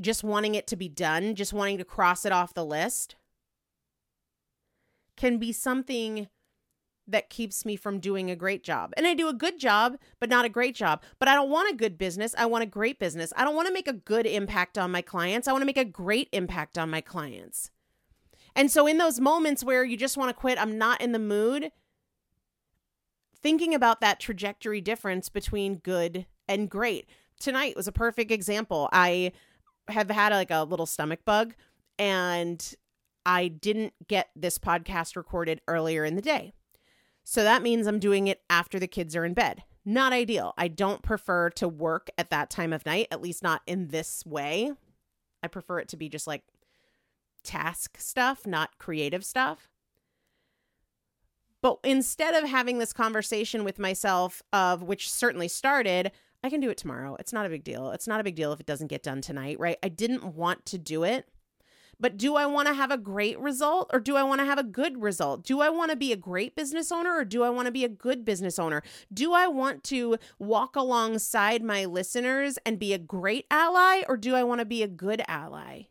just 0.01 0.25
wanting 0.25 0.55
it 0.55 0.67
to 0.69 0.77
be 0.77 0.89
done, 0.89 1.35
just 1.35 1.53
wanting 1.53 1.77
to 1.77 1.85
cross 1.85 2.25
it 2.25 2.33
off 2.33 2.55
the 2.55 2.65
list, 2.65 3.17
can 5.19 5.37
be 5.37 5.53
something 5.53 6.29
that 7.09 7.31
keeps 7.31 7.65
me 7.65 7.75
from 7.75 7.99
doing 7.99 8.31
a 8.31 8.37
great 8.37 8.63
job. 8.63 8.93
And 8.97 9.07
I 9.07 9.15
do 9.15 9.29
a 9.29 9.33
good 9.33 9.59
job, 9.59 9.97
but 10.21 10.29
not 10.29 10.45
a 10.45 10.51
great 10.51 10.75
job. 10.75 11.03
But 11.19 11.29
I 11.29 11.35
don't 11.35 11.51
want 11.51 11.73
a 11.73 11.77
good 11.77 11.99
business. 11.99 12.35
I 12.39 12.47
want 12.47 12.63
a 12.63 12.67
great 12.67 12.99
business. 12.99 13.33
I 13.37 13.45
don't 13.45 13.57
want 13.57 13.67
to 13.69 13.75
make 13.75 13.89
a 13.89 13.93
good 13.93 14.27
impact 14.27 14.79
on 14.79 14.91
my 14.91 15.03
clients. 15.03 15.49
I 15.49 15.53
want 15.53 15.63
to 15.63 15.67
make 15.67 15.79
a 15.79 15.85
great 15.85 16.29
impact 16.33 16.79
on 16.79 16.91
my 16.91 17.01
clients. 17.01 17.71
And 18.55 18.71
so, 18.71 18.87
in 18.87 18.99
those 18.99 19.21
moments 19.21 19.63
where 19.63 19.85
you 19.85 19.97
just 19.97 20.17
want 20.17 20.31
to 20.31 20.35
quit, 20.35 20.61
I'm 20.61 20.79
not 20.79 21.01
in 21.01 21.13
the 21.13 21.19
mood, 21.19 21.71
thinking 23.43 23.75
about 23.75 24.01
that 24.01 24.21
trajectory 24.21 24.81
difference 24.81 25.29
between 25.29 25.77
good 25.77 26.27
and 26.49 26.69
great. 26.69 27.09
Tonight 27.39 27.77
was 27.77 27.87
a 27.87 27.93
perfect 27.93 28.31
example. 28.31 28.89
I 28.93 29.33
have 29.89 30.11
had 30.11 30.33
like 30.33 30.51
a 30.51 30.65
little 30.65 30.87
stomach 30.87 31.21
bug 31.25 31.55
and 31.99 32.75
I 33.25 33.49
didn't 33.49 33.95
get 34.07 34.31
this 34.35 34.59
podcast 34.59 35.17
recorded 35.17 35.61
earlier 35.69 36.05
in 36.05 36.17
the 36.17 36.23
day. 36.23 36.53
So 37.31 37.43
that 37.43 37.63
means 37.63 37.87
I'm 37.87 37.99
doing 37.99 38.27
it 38.27 38.41
after 38.49 38.79
the 38.79 38.87
kids 38.87 39.15
are 39.15 39.23
in 39.23 39.35
bed. 39.35 39.63
Not 39.85 40.15
ideal. 40.15 40.55
I 40.57 40.69
don't 40.69 41.03
prefer 41.03 41.51
to 41.51 41.69
work 41.69 42.09
at 42.17 42.31
that 42.31 42.49
time 42.49 42.73
of 42.73 42.87
night, 42.87 43.09
at 43.11 43.21
least 43.21 43.43
not 43.43 43.61
in 43.67 43.89
this 43.89 44.25
way. 44.25 44.73
I 45.43 45.49
prefer 45.49 45.79
it 45.79 45.89
to 45.89 45.99
be 45.99 46.09
just 46.09 46.27
like 46.27 46.43
task 47.45 47.99
stuff, 48.01 48.47
not 48.47 48.79
creative 48.79 49.27
stuff. 49.27 49.69
But 51.61 51.81
instead 51.85 52.33
of 52.33 52.49
having 52.49 52.79
this 52.79 52.95
conversation 52.95 53.63
with 53.63 53.79
myself, 53.79 54.43
of 54.51 54.83
which 54.83 55.13
certainly 55.13 55.49
started, 55.49 56.13
I 56.43 56.49
can 56.49 56.61
do 56.61 56.71
it 56.71 56.79
tomorrow. 56.79 57.15
It's 57.21 57.35
not 57.35 57.45
a 57.45 57.51
big 57.51 57.63
deal. 57.63 57.91
It's 57.91 58.09
not 58.09 58.21
a 58.21 58.25
big 58.25 58.37
deal 58.37 58.55
if 58.55 58.61
it 58.61 58.67
doesn't 58.67 58.87
get 58.87 59.03
done 59.03 59.21
tonight, 59.21 59.61
right? 59.61 59.77
I 59.83 59.91
didn't 59.91 60.35
want 60.35 60.65
to 60.65 60.79
do 60.79 61.05
it. 61.05 61.29
But 62.01 62.17
do 62.17 62.37
I 62.37 62.47
want 62.47 62.69
to 62.69 62.75
have 62.75 62.91
a 62.91 62.99
great 62.99 63.39
result 63.41 63.91
or 63.93 63.99
do 63.99 64.17
I 64.17 64.23
want 64.23 64.41
to 64.41 64.45
have 64.45 64.59
a 64.59 64.63
good 64.63 65.03
result? 65.03 65.43
Do 65.45 65.61
I 65.61 65.69
want 65.69 65.91
to 65.91 65.97
be 65.97 66.13
a 66.13 66.17
great 66.17 66.55
business 66.55 66.93
owner 66.93 67.17
or 67.17 67.25
do 67.25 67.43
I 67.43 67.51
want 67.51 67.67
to 67.67 67.73
be 67.73 67.85
a 67.85 67.89
good 67.89 68.25
business 68.25 68.59
owner? 68.59 68.83
Do 69.13 69.33
I 69.33 69.49
want 69.49 69.83
to 69.85 70.17
walk 70.39 70.77
alongside 70.77 71.63
my 71.63 71.85
listeners 71.85 72.59
and 72.65 72.79
be 72.79 72.93
a 72.93 72.99
great 72.99 73.47
ally 73.51 74.03
or 74.09 74.17
do 74.17 74.37
I 74.37 74.45
want 74.45 74.61
to 74.61 74.65
be 74.65 74.83
a 74.83 74.89
good 74.89 75.23
ally? 75.27 75.85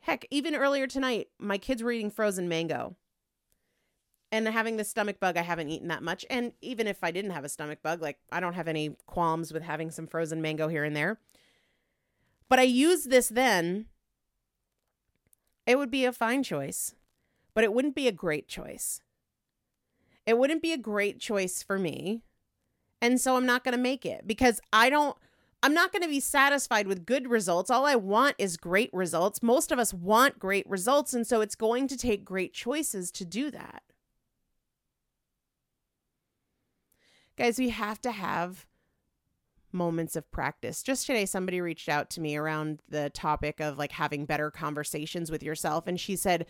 Heck, 0.00 0.26
even 0.30 0.54
earlier 0.54 0.86
tonight, 0.86 1.28
my 1.38 1.56
kids 1.56 1.82
were 1.82 1.92
eating 1.92 2.10
frozen 2.10 2.46
mango 2.46 2.96
and 4.34 4.48
having 4.48 4.76
the 4.76 4.84
stomach 4.84 5.20
bug, 5.20 5.36
I 5.36 5.42
haven't 5.42 5.68
eaten 5.68 5.86
that 5.88 6.02
much. 6.02 6.26
And 6.28 6.52
even 6.60 6.88
if 6.88 7.04
I 7.04 7.12
didn't 7.12 7.30
have 7.30 7.44
a 7.44 7.48
stomach 7.48 7.78
bug, 7.84 8.02
like 8.02 8.18
I 8.32 8.40
don't 8.40 8.54
have 8.54 8.66
any 8.66 8.96
qualms 9.06 9.52
with 9.52 9.62
having 9.62 9.92
some 9.92 10.08
frozen 10.08 10.42
mango 10.42 10.66
here 10.66 10.82
and 10.82 10.96
there. 10.96 11.20
But 12.48 12.58
I 12.58 12.62
use 12.62 13.04
this 13.04 13.28
then, 13.28 13.86
it 15.66 15.78
would 15.78 15.90
be 15.90 16.04
a 16.04 16.12
fine 16.12 16.42
choice, 16.42 16.94
but 17.54 17.64
it 17.64 17.72
wouldn't 17.72 17.94
be 17.94 18.08
a 18.08 18.12
great 18.12 18.48
choice. 18.48 19.00
It 20.26 20.38
wouldn't 20.38 20.62
be 20.62 20.72
a 20.72 20.78
great 20.78 21.20
choice 21.20 21.62
for 21.62 21.78
me. 21.78 22.22
And 23.00 23.20
so 23.20 23.36
I'm 23.36 23.46
not 23.46 23.64
going 23.64 23.76
to 23.76 23.80
make 23.80 24.06
it 24.06 24.26
because 24.26 24.60
I 24.72 24.90
don't. 24.90 25.16
I'm 25.62 25.72
not 25.72 25.92
going 25.92 26.02
to 26.02 26.08
be 26.08 26.20
satisfied 26.20 26.86
with 26.86 27.06
good 27.06 27.30
results. 27.30 27.70
All 27.70 27.86
I 27.86 27.94
want 27.94 28.36
is 28.38 28.58
great 28.58 28.90
results. 28.92 29.42
Most 29.42 29.72
of 29.72 29.78
us 29.78 29.94
want 29.94 30.38
great 30.38 30.68
results. 30.68 31.14
And 31.14 31.26
so 31.26 31.40
it's 31.40 31.54
going 31.54 31.88
to 31.88 31.96
take 31.96 32.22
great 32.22 32.52
choices 32.52 33.10
to 33.12 33.24
do 33.24 33.50
that. 33.50 33.82
Guys, 37.38 37.58
we 37.58 37.70
have 37.70 37.98
to 38.02 38.12
have 38.12 38.66
moments 39.74 40.16
of 40.16 40.30
practice. 40.30 40.82
Just 40.82 41.06
today, 41.06 41.26
somebody 41.26 41.60
reached 41.60 41.88
out 41.88 42.08
to 42.10 42.20
me 42.20 42.36
around 42.36 42.80
the 42.88 43.10
topic 43.10 43.60
of 43.60 43.76
like 43.76 43.92
having 43.92 44.24
better 44.24 44.50
conversations 44.50 45.30
with 45.30 45.42
yourself. 45.42 45.86
And 45.86 46.00
she 46.00 46.16
said, 46.16 46.46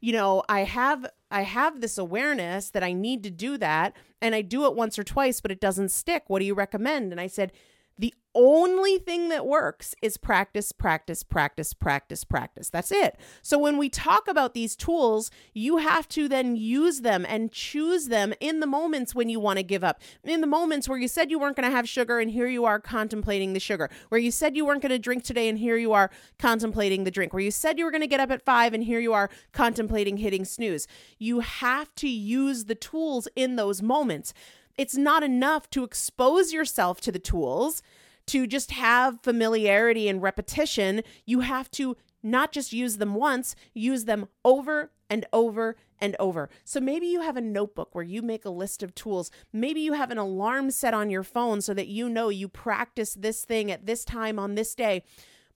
you 0.00 0.12
know 0.12 0.42
i 0.48 0.60
have 0.60 1.06
i 1.30 1.42
have 1.42 1.80
this 1.80 1.98
awareness 1.98 2.70
that 2.70 2.82
i 2.82 2.92
need 2.92 3.22
to 3.22 3.30
do 3.30 3.58
that 3.58 3.94
and 4.20 4.34
i 4.34 4.42
do 4.42 4.64
it 4.66 4.74
once 4.74 4.98
or 4.98 5.04
twice 5.04 5.40
but 5.40 5.50
it 5.50 5.60
doesn't 5.60 5.90
stick 5.90 6.24
what 6.28 6.38
do 6.40 6.44
you 6.44 6.54
recommend 6.54 7.12
and 7.12 7.20
i 7.20 7.26
said 7.26 7.52
the 7.98 8.14
only 8.34 8.98
thing 8.98 9.30
that 9.30 9.46
works 9.46 9.96
is 10.00 10.16
practice, 10.16 10.70
practice, 10.70 11.24
practice, 11.24 11.74
practice, 11.74 12.22
practice. 12.22 12.70
That's 12.70 12.92
it. 12.92 13.18
So 13.42 13.58
when 13.58 13.78
we 13.78 13.88
talk 13.88 14.28
about 14.28 14.54
these 14.54 14.76
tools, 14.76 15.30
you 15.54 15.78
have 15.78 16.08
to 16.10 16.28
then 16.28 16.54
use 16.54 17.00
them 17.00 17.26
and 17.28 17.50
choose 17.50 18.06
them 18.06 18.32
in 18.38 18.60
the 18.60 18.66
moments 18.66 19.12
when 19.12 19.28
you 19.28 19.40
want 19.40 19.56
to 19.56 19.64
give 19.64 19.82
up. 19.82 20.00
In 20.22 20.40
the 20.40 20.46
moments 20.46 20.88
where 20.88 20.98
you 20.98 21.08
said 21.08 21.32
you 21.32 21.40
weren't 21.40 21.56
going 21.56 21.68
to 21.68 21.74
have 21.74 21.88
sugar 21.88 22.20
and 22.20 22.30
here 22.30 22.46
you 22.46 22.64
are 22.64 22.78
contemplating 22.78 23.54
the 23.54 23.60
sugar. 23.60 23.90
Where 24.08 24.20
you 24.20 24.30
said 24.30 24.56
you 24.56 24.64
weren't 24.64 24.82
going 24.82 24.90
to 24.90 25.00
drink 25.00 25.24
today 25.24 25.48
and 25.48 25.58
here 25.58 25.76
you 25.76 25.92
are 25.92 26.10
contemplating 26.38 27.02
the 27.02 27.10
drink. 27.10 27.32
Where 27.32 27.42
you 27.42 27.50
said 27.50 27.76
you 27.76 27.84
were 27.84 27.90
going 27.90 28.02
to 28.02 28.06
get 28.06 28.20
up 28.20 28.30
at 28.30 28.44
5 28.44 28.72
and 28.72 28.84
here 28.84 29.00
you 29.00 29.12
are 29.14 29.30
contemplating 29.52 30.18
hitting 30.18 30.44
snooze. 30.44 30.86
You 31.18 31.40
have 31.40 31.92
to 31.96 32.08
use 32.08 32.66
the 32.66 32.76
tools 32.76 33.26
in 33.34 33.56
those 33.56 33.82
moments 33.82 34.32
it's 34.78 34.96
not 34.96 35.22
enough 35.22 35.68
to 35.70 35.84
expose 35.84 36.52
yourself 36.52 37.00
to 37.02 37.12
the 37.12 37.18
tools, 37.18 37.82
to 38.26 38.46
just 38.46 38.70
have 38.70 39.20
familiarity 39.22 40.08
and 40.08 40.22
repetition. 40.22 41.02
You 41.26 41.40
have 41.40 41.70
to 41.72 41.96
not 42.22 42.52
just 42.52 42.72
use 42.72 42.96
them 42.96 43.14
once, 43.14 43.56
use 43.74 44.04
them 44.04 44.28
over 44.44 44.92
and 45.10 45.26
over 45.32 45.76
and 46.00 46.14
over. 46.20 46.48
So 46.64 46.80
maybe 46.80 47.06
you 47.06 47.22
have 47.22 47.36
a 47.36 47.42
notebook 47.42 47.94
where 47.94 48.04
you 48.04 48.22
make 48.22 48.44
a 48.44 48.50
list 48.50 48.82
of 48.82 48.94
tools. 48.94 49.30
Maybe 49.52 49.80
you 49.80 49.94
have 49.94 50.10
an 50.10 50.18
alarm 50.18 50.70
set 50.70 50.94
on 50.94 51.10
your 51.10 51.24
phone 51.24 51.60
so 51.60 51.74
that 51.74 51.88
you 51.88 52.08
know 52.08 52.28
you 52.28 52.48
practice 52.48 53.14
this 53.14 53.44
thing 53.44 53.70
at 53.70 53.86
this 53.86 54.04
time 54.04 54.38
on 54.38 54.54
this 54.54 54.74
day. 54.74 55.02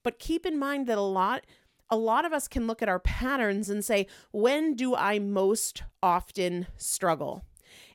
But 0.03 0.19
keep 0.19 0.45
in 0.45 0.59
mind 0.59 0.87
that 0.87 0.97
a 0.97 1.01
lot 1.01 1.45
a 1.89 1.97
lot 1.97 2.25
of 2.25 2.33
us 2.33 2.47
can 2.47 2.65
look 2.65 2.81
at 2.81 2.89
our 2.89 2.99
patterns 2.99 3.69
and 3.69 3.85
say, 3.85 4.07
when 4.31 4.73
do 4.73 4.95
I 4.95 5.19
most 5.19 5.83
often 6.01 6.65
struggle? 6.75 7.43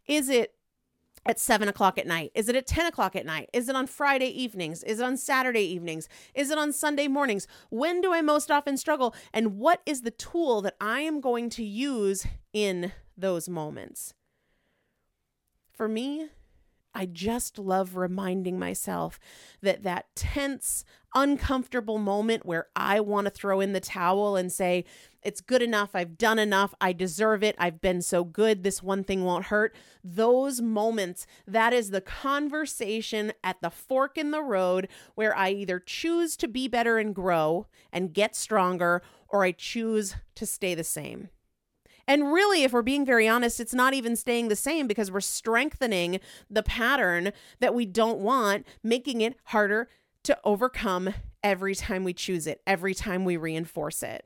Is 0.07 0.29
it 0.29 0.55
at 1.29 1.39
seven 1.39 1.69
o'clock 1.69 1.99
at 1.99 2.07
night? 2.07 2.33
Is 2.35 2.49
it 2.49 2.57
at 2.57 2.67
10 2.67 2.87
o'clock 2.87 3.15
at 3.15 3.27
night? 3.27 3.51
Is 3.53 3.69
it 3.69 3.77
on 3.77 3.87
Friday 3.87 4.29
evenings? 4.29 4.83
Is 4.83 4.99
it 4.99 5.05
on 5.05 5.17
Saturday 5.19 5.63
evenings? 5.63 6.09
Is 6.35 6.51
it 6.51 6.59
on 6.59 6.73
Sunday 6.73 7.07
mornings? 7.07 7.47
When 7.69 8.01
do 8.01 8.13
I 8.13 8.23
most 8.23 8.51
often 8.51 8.79
struggle? 8.79 9.15
And 9.33 9.59
what 9.59 9.83
is 9.85 10.01
the 10.01 10.11
tool 10.11 10.63
that 10.63 10.75
I 10.81 11.01
am 11.01 11.21
going 11.21 11.51
to 11.51 11.63
use 11.63 12.27
in 12.53 12.93
those 13.17 13.49
moments? 13.49 14.15
For 15.75 15.87
me, 15.87 16.31
I 16.95 17.07
just 17.07 17.59
love 17.59 17.97
reminding 17.97 18.59
myself 18.59 19.21
that 19.63 19.83
that 19.85 20.07
tense, 20.17 20.85
uncomfortable 21.15 21.99
moment 21.99 22.45
where 22.45 22.69
I 22.75 23.01
want 23.01 23.27
to 23.27 23.31
throw 23.31 23.61
in 23.61 23.73
the 23.73 23.81
towel 23.81 24.37
and 24.37 24.51
say, 24.51 24.85
it's 25.23 25.41
good 25.41 25.63
enough, 25.63 25.91
I've 25.95 26.17
done 26.17 26.39
enough, 26.39 26.75
I 26.81 26.93
deserve 26.93 27.43
it, 27.43 27.57
I've 27.59 27.81
been 27.81 28.03
so 28.03 28.25
good, 28.25 28.63
this 28.63 28.83
one 28.83 29.05
thing 29.05 29.25
won't 29.25 29.47
hurt. 29.47 29.77
Those 30.03 30.61
moments, 30.61 31.27
that 31.47 31.73
is 31.73 31.91
the 31.91 32.01
conversation 32.01 33.33
at 33.45 33.61
the 33.61 33.71
fork 33.71 34.17
in 34.17 34.31
the 34.31 34.43
road 34.43 34.89
where 35.15 35.37
I 35.37 35.51
either 35.51 35.81
choose 35.81 36.37
to 36.39 36.49
be 36.49 36.69
better 36.69 36.99
and 36.99 37.15
grow 37.15 37.67
and 37.93 38.15
get 38.15 38.35
stronger, 38.35 39.03
or 39.29 39.45
I 39.45 39.53
choose 39.53 40.17
to 40.37 40.47
stay 40.47 40.75
the 40.75 40.85
same. 40.85 41.29
And 42.09 42.33
really, 42.33 42.65
if 42.65 42.73
we're 42.73 42.81
being 42.81 43.05
very 43.05 43.29
honest, 43.29 43.61
it's 43.61 43.75
not 43.75 43.93
even 43.93 44.17
staying 44.17 44.49
the 44.49 44.57
same 44.57 44.87
because 44.87 45.11
we're 45.11 45.21
strengthening 45.21 46.21
the 46.51 46.63
pattern 46.63 47.33
that 47.61 47.75
we 47.75 47.85
don't 47.85 48.19
want, 48.19 48.67
making 48.83 49.21
it 49.21 49.37
harder 49.45 49.91
to 50.23 50.37
overcome 50.43 51.13
every 51.43 51.75
time 51.75 52.05
we 52.05 52.15
choose 52.15 52.47
it, 52.47 52.63
every 52.67 52.95
time 52.95 53.27
we 53.27 53.37
reinforce 53.37 54.03
it. 54.03 54.25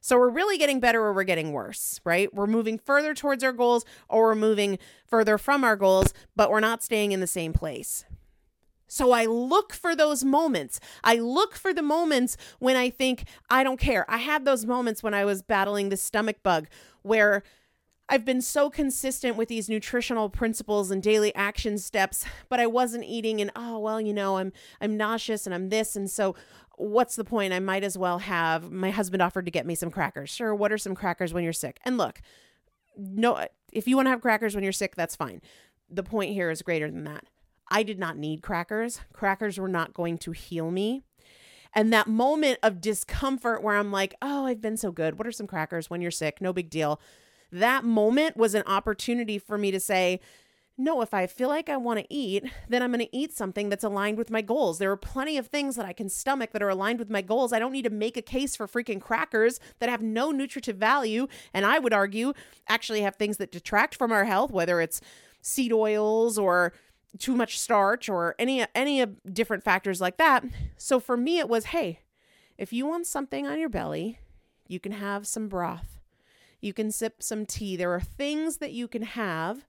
So 0.00 0.16
we're 0.16 0.30
really 0.30 0.56
getting 0.56 0.80
better 0.80 1.02
or 1.02 1.12
we're 1.12 1.24
getting 1.24 1.52
worse, 1.52 2.00
right? 2.02 2.32
We're 2.32 2.46
moving 2.46 2.78
further 2.78 3.14
towards 3.14 3.44
our 3.44 3.52
goals 3.52 3.84
or 4.08 4.22
we're 4.22 4.34
moving 4.34 4.78
further 5.06 5.36
from 5.36 5.64
our 5.64 5.76
goals, 5.76 6.14
but 6.34 6.50
we're 6.50 6.60
not 6.60 6.82
staying 6.82 7.12
in 7.12 7.20
the 7.20 7.26
same 7.26 7.52
place. 7.52 8.04
So 8.88 9.12
I 9.12 9.26
look 9.26 9.74
for 9.74 9.94
those 9.94 10.24
moments. 10.24 10.80
I 11.04 11.16
look 11.16 11.54
for 11.54 11.74
the 11.74 11.82
moments 11.82 12.38
when 12.58 12.74
I 12.74 12.88
think, 12.88 13.24
I 13.50 13.62
don't 13.62 13.78
care. 13.78 14.10
I 14.10 14.16
had 14.16 14.46
those 14.46 14.64
moments 14.64 15.02
when 15.02 15.12
I 15.12 15.26
was 15.26 15.42
battling 15.42 15.90
the 15.90 15.96
stomach 15.98 16.42
bug 16.42 16.68
where 17.08 17.42
I've 18.08 18.24
been 18.24 18.40
so 18.40 18.70
consistent 18.70 19.36
with 19.36 19.48
these 19.48 19.68
nutritional 19.68 20.30
principles 20.30 20.90
and 20.90 21.02
daily 21.02 21.34
action 21.34 21.76
steps, 21.76 22.24
but 22.48 22.58
I 22.58 22.66
wasn't 22.66 23.04
eating 23.04 23.40
and 23.40 23.50
oh 23.54 23.78
well, 23.78 24.00
you 24.00 24.14
know, 24.14 24.38
I'm 24.38 24.52
I'm 24.80 24.96
nauseous 24.96 25.46
and 25.46 25.54
I'm 25.54 25.68
this 25.68 25.96
and 25.96 26.08
so 26.08 26.34
what's 26.76 27.16
the 27.16 27.24
point? 27.24 27.52
I 27.52 27.58
might 27.58 27.82
as 27.82 27.98
well 27.98 28.18
have 28.20 28.70
my 28.70 28.90
husband 28.90 29.20
offered 29.20 29.44
to 29.46 29.50
get 29.50 29.66
me 29.66 29.74
some 29.74 29.90
crackers. 29.90 30.30
Sure, 30.30 30.54
what 30.54 30.72
are 30.72 30.78
some 30.78 30.94
crackers 30.94 31.34
when 31.34 31.44
you're 31.44 31.52
sick? 31.52 31.80
And 31.84 31.98
look, 31.98 32.20
no 32.96 33.46
if 33.72 33.86
you 33.86 33.96
want 33.96 34.06
to 34.06 34.10
have 34.10 34.22
crackers 34.22 34.54
when 34.54 34.64
you're 34.64 34.72
sick, 34.72 34.94
that's 34.94 35.16
fine. 35.16 35.42
The 35.90 36.02
point 36.02 36.32
here 36.32 36.50
is 36.50 36.62
greater 36.62 36.90
than 36.90 37.04
that. 37.04 37.24
I 37.70 37.82
did 37.82 37.98
not 37.98 38.16
need 38.16 38.42
crackers. 38.42 39.00
Crackers 39.12 39.58
were 39.58 39.68
not 39.68 39.92
going 39.92 40.16
to 40.18 40.32
heal 40.32 40.70
me. 40.70 41.02
And 41.74 41.92
that 41.92 42.06
moment 42.06 42.58
of 42.62 42.80
discomfort 42.80 43.62
where 43.62 43.76
I'm 43.76 43.92
like, 43.92 44.14
oh, 44.22 44.46
I've 44.46 44.60
been 44.60 44.76
so 44.76 44.90
good. 44.90 45.18
What 45.18 45.26
are 45.26 45.32
some 45.32 45.46
crackers 45.46 45.90
when 45.90 46.00
you're 46.00 46.10
sick? 46.10 46.40
No 46.40 46.52
big 46.52 46.70
deal. 46.70 47.00
That 47.50 47.84
moment 47.84 48.36
was 48.36 48.54
an 48.54 48.62
opportunity 48.66 49.38
for 49.38 49.56
me 49.56 49.70
to 49.70 49.80
say, 49.80 50.20
No, 50.76 51.00
if 51.00 51.14
I 51.14 51.26
feel 51.26 51.48
like 51.48 51.68
I 51.68 51.76
want 51.76 51.98
to 52.00 52.06
eat, 52.10 52.44
then 52.68 52.82
I'm 52.82 52.92
going 52.92 53.04
to 53.04 53.16
eat 53.16 53.32
something 53.32 53.68
that's 53.68 53.84
aligned 53.84 54.18
with 54.18 54.30
my 54.30 54.42
goals. 54.42 54.78
There 54.78 54.90
are 54.90 54.96
plenty 54.96 55.38
of 55.38 55.46
things 55.46 55.76
that 55.76 55.86
I 55.86 55.92
can 55.92 56.08
stomach 56.08 56.52
that 56.52 56.62
are 56.62 56.68
aligned 56.68 56.98
with 56.98 57.10
my 57.10 57.22
goals. 57.22 57.52
I 57.52 57.58
don't 57.58 57.72
need 57.72 57.84
to 57.84 57.90
make 57.90 58.16
a 58.16 58.22
case 58.22 58.54
for 58.54 58.66
freaking 58.66 59.00
crackers 59.00 59.60
that 59.78 59.88
have 59.88 60.02
no 60.02 60.30
nutritive 60.30 60.76
value. 60.76 61.26
And 61.54 61.64
I 61.64 61.78
would 61.78 61.92
argue 61.92 62.32
actually 62.68 63.00
have 63.00 63.16
things 63.16 63.38
that 63.38 63.50
detract 63.50 63.94
from 63.96 64.12
our 64.12 64.24
health, 64.24 64.50
whether 64.50 64.80
it's 64.80 65.00
seed 65.40 65.72
oils 65.72 66.38
or 66.38 66.72
too 67.18 67.34
much 67.34 67.58
starch 67.58 68.08
or 68.08 68.34
any 68.38 68.64
any 68.74 69.04
different 69.32 69.64
factors 69.64 70.00
like 70.00 70.18
that. 70.18 70.44
So 70.76 71.00
for 71.00 71.16
me 71.16 71.38
it 71.38 71.48
was, 71.48 71.66
hey, 71.66 72.00
if 72.56 72.72
you 72.72 72.86
want 72.86 73.06
something 73.06 73.46
on 73.46 73.58
your 73.58 73.68
belly, 73.68 74.18
you 74.66 74.80
can 74.80 74.92
have 74.92 75.26
some 75.26 75.48
broth. 75.48 75.98
You 76.60 76.72
can 76.72 76.90
sip 76.90 77.22
some 77.22 77.46
tea. 77.46 77.76
There 77.76 77.92
are 77.92 78.00
things 78.00 78.58
that 78.58 78.72
you 78.72 78.88
can 78.88 79.02
have 79.02 79.66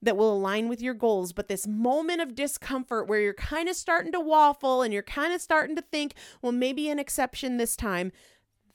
that 0.00 0.16
will 0.16 0.32
align 0.32 0.68
with 0.68 0.80
your 0.80 0.94
goals. 0.94 1.32
But 1.32 1.48
this 1.48 1.66
moment 1.66 2.20
of 2.20 2.34
discomfort 2.34 3.08
where 3.08 3.20
you're 3.20 3.34
kind 3.34 3.68
of 3.68 3.74
starting 3.74 4.12
to 4.12 4.20
waffle 4.20 4.82
and 4.82 4.92
you're 4.92 5.02
kind 5.02 5.32
of 5.32 5.40
starting 5.40 5.74
to 5.76 5.82
think, 5.82 6.14
well, 6.42 6.52
maybe 6.52 6.88
an 6.88 6.98
exception 6.98 7.56
this 7.56 7.74
time, 7.74 8.12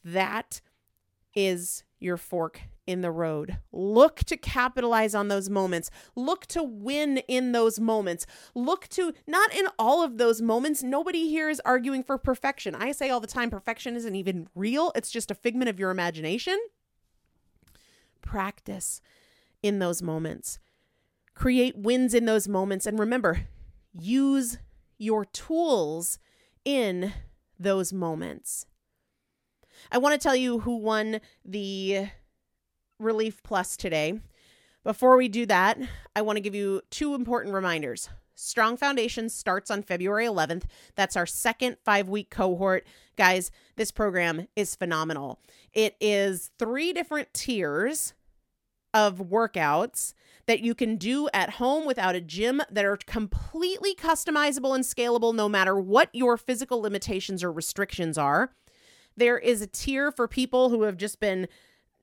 that 0.03 0.59
is 1.35 1.83
your 1.99 2.17
fork 2.17 2.61
in 2.89 3.01
the 3.01 3.11
road. 3.11 3.59
Look 3.71 4.19
to 4.25 4.35
capitalize 4.35 5.13
on 5.15 5.27
those 5.27 5.49
moments. 5.49 5.91
Look 6.15 6.45
to 6.47 6.63
win 6.63 7.19
in 7.27 7.51
those 7.51 7.79
moments. 7.79 8.25
Look 8.55 8.87
to, 8.89 9.13
not 9.27 9.53
in 9.53 9.67
all 9.77 10.03
of 10.03 10.17
those 10.17 10.41
moments, 10.41 10.83
nobody 10.83 11.29
here 11.29 11.49
is 11.49 11.61
arguing 11.63 12.03
for 12.03 12.17
perfection. 12.17 12.75
I 12.75 12.91
say 12.91 13.09
all 13.09 13.19
the 13.19 13.27
time 13.27 13.49
perfection 13.49 13.95
isn't 13.95 14.15
even 14.15 14.47
real, 14.55 14.91
it's 14.95 15.11
just 15.11 15.31
a 15.31 15.35
figment 15.35 15.69
of 15.69 15.79
your 15.79 15.91
imagination. 15.91 16.59
Practice 18.21 19.01
in 19.61 19.79
those 19.79 20.01
moments 20.01 20.59
create 21.39 21.77
wins 21.77 22.13
in 22.13 22.25
those 22.25 22.47
moments. 22.47 22.85
And 22.85 22.99
remember, 22.99 23.47
use 23.93 24.59
your 24.97 25.25
tools 25.25 26.19
in 26.65 27.13
those 27.57 27.91
moments. 27.93 28.65
I 29.91 29.97
want 29.97 30.19
to 30.19 30.23
tell 30.23 30.35
you 30.35 30.59
who 30.59 30.77
won 30.77 31.21
the 31.45 32.09
Relief 32.99 33.41
Plus 33.43 33.77
today. 33.77 34.19
Before 34.83 35.17
we 35.17 35.27
do 35.27 35.45
that, 35.45 35.77
I 36.15 36.21
want 36.21 36.37
to 36.37 36.41
give 36.41 36.55
you 36.55 36.81
two 36.89 37.15
important 37.15 37.53
reminders. 37.53 38.09
Strong 38.35 38.77
Foundation 38.77 39.29
starts 39.29 39.69
on 39.69 39.83
February 39.83 40.25
11th. 40.25 40.63
That's 40.95 41.17
our 41.17 41.25
second 41.25 41.77
five 41.83 42.07
week 42.07 42.29
cohort. 42.29 42.87
Guys, 43.17 43.51
this 43.75 43.91
program 43.91 44.47
is 44.55 44.75
phenomenal. 44.75 45.39
It 45.73 45.95
is 45.99 46.51
three 46.57 46.93
different 46.93 47.33
tiers 47.33 48.13
of 48.93 49.17
workouts 49.17 50.13
that 50.47 50.61
you 50.61 50.73
can 50.73 50.95
do 50.95 51.29
at 51.33 51.51
home 51.51 51.85
without 51.85 52.15
a 52.15 52.21
gym 52.21 52.61
that 52.71 52.85
are 52.85 52.97
completely 52.97 53.93
customizable 53.93 54.73
and 54.73 54.83
scalable 54.83 55.35
no 55.35 55.47
matter 55.47 55.77
what 55.77 56.09
your 56.13 56.37
physical 56.37 56.81
limitations 56.81 57.43
or 57.43 57.51
restrictions 57.51 58.17
are. 58.17 58.53
There 59.15 59.37
is 59.37 59.61
a 59.61 59.67
tier 59.67 60.11
for 60.11 60.27
people 60.27 60.69
who 60.69 60.83
have 60.83 60.97
just 60.97 61.19
been 61.19 61.47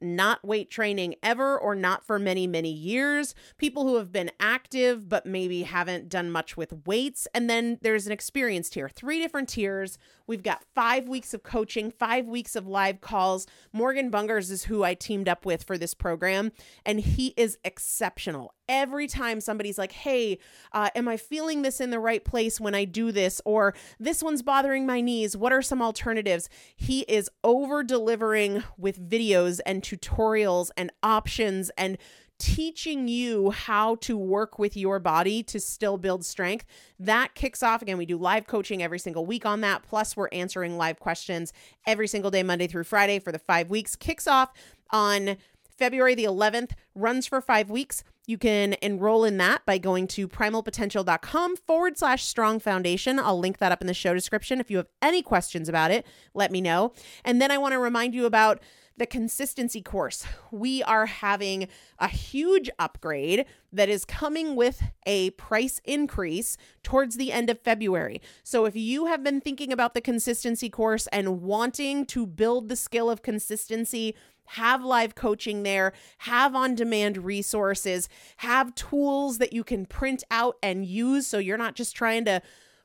not 0.00 0.44
weight 0.44 0.70
training 0.70 1.14
ever 1.22 1.58
or 1.58 1.74
not 1.74 2.04
for 2.04 2.18
many, 2.18 2.46
many 2.46 2.72
years, 2.72 3.34
people 3.56 3.84
who 3.84 3.96
have 3.96 4.12
been 4.12 4.30
active 4.40 5.08
but 5.08 5.26
maybe 5.26 5.62
haven't 5.62 6.08
done 6.08 6.30
much 6.30 6.56
with 6.56 6.86
weights. 6.86 7.28
And 7.34 7.48
then 7.48 7.78
there's 7.82 8.06
an 8.06 8.12
experienced 8.12 8.72
tier, 8.72 8.88
three 8.88 9.20
different 9.20 9.48
tiers. 9.48 9.98
We've 10.26 10.42
got 10.42 10.64
five 10.74 11.08
weeks 11.08 11.32
of 11.34 11.42
coaching, 11.42 11.90
five 11.90 12.26
weeks 12.26 12.56
of 12.56 12.66
live 12.66 13.00
calls. 13.00 13.46
Morgan 13.72 14.10
Bungers 14.10 14.50
is 14.50 14.64
who 14.64 14.82
I 14.82 14.94
teamed 14.94 15.28
up 15.28 15.46
with 15.46 15.62
for 15.62 15.78
this 15.78 15.94
program, 15.94 16.52
and 16.84 17.00
he 17.00 17.32
is 17.36 17.58
exceptional. 17.64 18.55
Every 18.68 19.06
time 19.06 19.40
somebody's 19.40 19.78
like, 19.78 19.92
hey, 19.92 20.38
uh, 20.72 20.90
am 20.94 21.08
I 21.08 21.16
feeling 21.16 21.62
this 21.62 21.80
in 21.80 21.90
the 21.90 22.00
right 22.00 22.24
place 22.24 22.60
when 22.60 22.74
I 22.74 22.84
do 22.84 23.12
this? 23.12 23.40
Or 23.44 23.74
this 23.98 24.22
one's 24.22 24.42
bothering 24.42 24.86
my 24.86 25.00
knees. 25.00 25.36
What 25.36 25.52
are 25.52 25.62
some 25.62 25.80
alternatives? 25.80 26.48
He 26.74 27.00
is 27.02 27.30
over 27.44 27.82
delivering 27.84 28.64
with 28.76 29.08
videos 29.08 29.60
and 29.64 29.82
tutorials 29.82 30.70
and 30.76 30.92
options 31.02 31.70
and 31.78 31.98
teaching 32.38 33.08
you 33.08 33.50
how 33.50 33.94
to 33.96 34.16
work 34.16 34.58
with 34.58 34.76
your 34.76 34.98
body 34.98 35.42
to 35.42 35.58
still 35.58 35.96
build 35.96 36.24
strength. 36.24 36.66
That 36.98 37.34
kicks 37.34 37.62
off 37.62 37.82
again. 37.82 37.98
We 37.98 38.06
do 38.06 38.18
live 38.18 38.46
coaching 38.46 38.82
every 38.82 38.98
single 38.98 39.24
week 39.24 39.46
on 39.46 39.60
that. 39.62 39.82
Plus, 39.82 40.16
we're 40.16 40.28
answering 40.32 40.76
live 40.76 41.00
questions 41.00 41.52
every 41.86 42.08
single 42.08 42.30
day, 42.30 42.42
Monday 42.42 42.66
through 42.66 42.84
Friday 42.84 43.18
for 43.18 43.32
the 43.32 43.38
five 43.38 43.70
weeks. 43.70 43.96
Kicks 43.96 44.26
off 44.26 44.52
on 44.90 45.36
February 45.76 46.14
the 46.14 46.24
11th, 46.24 46.72
runs 46.94 47.26
for 47.26 47.40
five 47.40 47.70
weeks. 47.70 48.02
You 48.26 48.38
can 48.38 48.74
enroll 48.82 49.24
in 49.24 49.36
that 49.38 49.64
by 49.64 49.78
going 49.78 50.08
to 50.08 50.26
primalpotential.com 50.26 51.56
forward 51.56 51.96
slash 51.96 52.24
strong 52.24 52.58
foundation. 52.58 53.18
I'll 53.18 53.38
link 53.38 53.58
that 53.58 53.72
up 53.72 53.80
in 53.80 53.86
the 53.86 53.94
show 53.94 54.14
description. 54.14 54.60
If 54.60 54.70
you 54.70 54.78
have 54.78 54.88
any 55.00 55.22
questions 55.22 55.68
about 55.68 55.92
it, 55.92 56.04
let 56.34 56.50
me 56.50 56.60
know. 56.60 56.92
And 57.24 57.40
then 57.40 57.50
I 57.50 57.58
want 57.58 57.72
to 57.72 57.78
remind 57.78 58.14
you 58.14 58.26
about 58.26 58.60
the 58.98 59.06
consistency 59.06 59.82
course. 59.82 60.26
We 60.50 60.82
are 60.82 61.06
having 61.06 61.68
a 61.98 62.08
huge 62.08 62.70
upgrade 62.78 63.44
that 63.72 63.88
is 63.88 64.04
coming 64.04 64.56
with 64.56 64.82
a 65.04 65.30
price 65.30 65.80
increase 65.84 66.56
towards 66.82 67.16
the 67.16 67.30
end 67.30 67.50
of 67.50 67.60
February. 67.60 68.22
So 68.42 68.64
if 68.64 68.74
you 68.74 69.06
have 69.06 69.22
been 69.22 69.40
thinking 69.40 69.70
about 69.70 69.92
the 69.94 70.00
consistency 70.00 70.70
course 70.70 71.06
and 71.08 71.42
wanting 71.42 72.06
to 72.06 72.26
build 72.26 72.68
the 72.68 72.76
skill 72.76 73.10
of 73.10 73.22
consistency, 73.22 74.14
have 74.46 74.84
live 74.84 75.14
coaching 75.14 75.62
there, 75.62 75.92
have 76.18 76.54
on 76.54 76.74
demand 76.74 77.18
resources, 77.18 78.08
have 78.38 78.74
tools 78.74 79.38
that 79.38 79.52
you 79.52 79.64
can 79.64 79.86
print 79.86 80.24
out 80.30 80.56
and 80.62 80.86
use 80.86 81.26
so 81.26 81.38
you're 81.38 81.58
not 81.58 81.74
just 81.74 81.94
trying 81.94 82.24
to 82.24 82.40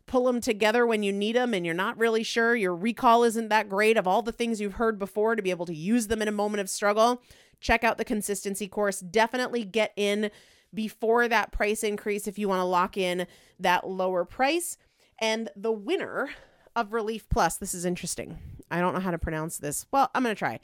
pull 0.07 0.25
them 0.25 0.41
together 0.41 0.85
when 0.85 1.03
you 1.03 1.11
need 1.11 1.35
them 1.35 1.53
and 1.53 1.65
you're 1.65 1.73
not 1.73 1.97
really 1.97 2.23
sure, 2.23 2.55
your 2.55 2.75
recall 2.75 3.23
isn't 3.23 3.49
that 3.49 3.69
great 3.69 3.97
of 3.97 4.07
all 4.07 4.21
the 4.21 4.31
things 4.31 4.59
you've 4.59 4.73
heard 4.73 4.99
before 4.99 5.35
to 5.35 5.41
be 5.41 5.51
able 5.51 5.65
to 5.65 5.75
use 5.75 6.07
them 6.07 6.21
in 6.21 6.27
a 6.27 6.33
moment 6.33 6.59
of 6.59 6.69
struggle, 6.69 7.21
check 7.61 7.83
out 7.83 7.97
the 7.97 8.05
consistency 8.05 8.67
course. 8.67 8.99
Definitely 8.99 9.63
get 9.63 9.93
in 9.95 10.29
before 10.73 11.27
that 11.27 11.51
price 11.51 11.83
increase 11.83 12.27
if 12.27 12.37
you 12.37 12.49
want 12.49 12.59
to 12.59 12.65
lock 12.65 12.97
in 12.97 13.27
that 13.59 13.87
lower 13.87 14.25
price. 14.25 14.77
And 15.19 15.49
the 15.55 15.71
winner 15.71 16.29
of 16.75 16.93
Relief 16.93 17.29
Plus, 17.29 17.57
this 17.57 17.73
is 17.73 17.85
interesting. 17.85 18.37
I 18.69 18.79
don't 18.79 18.93
know 18.93 18.99
how 18.99 19.11
to 19.11 19.17
pronounce 19.17 19.57
this. 19.57 19.85
Well, 19.91 20.09
I'm 20.15 20.23
going 20.23 20.35
to 20.35 20.39
try. 20.39 20.59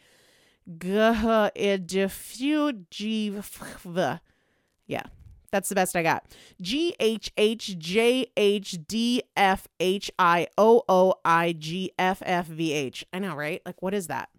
Yeah, 4.86 5.04
that's 5.52 5.70
the 5.70 5.76
best 5.76 5.96
I 5.96 6.04
got. 6.04 6.26
G 6.62 6.96
H 7.00 7.32
H 7.38 7.78
J 7.78 8.28
H 8.36 8.78
D 8.88 9.24
F 9.36 9.68
H 9.80 10.12
I 10.20 10.48
O 10.58 10.84
O 10.90 11.16
I 11.24 11.54
G 11.54 11.92
F 11.98 12.22
F 12.26 12.48
V 12.48 12.74
H. 12.74 13.06
I 13.14 13.20
know, 13.20 13.36
right? 13.36 13.62
Like, 13.66 13.82
what 13.82 13.94
is 13.94 14.08
that? 14.08 14.30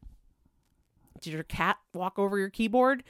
Did 1.20 1.32
your 1.32 1.42
cat 1.42 1.78
walk 1.94 2.18
over 2.18 2.38
your 2.38 2.50
keyboard? 2.50 3.04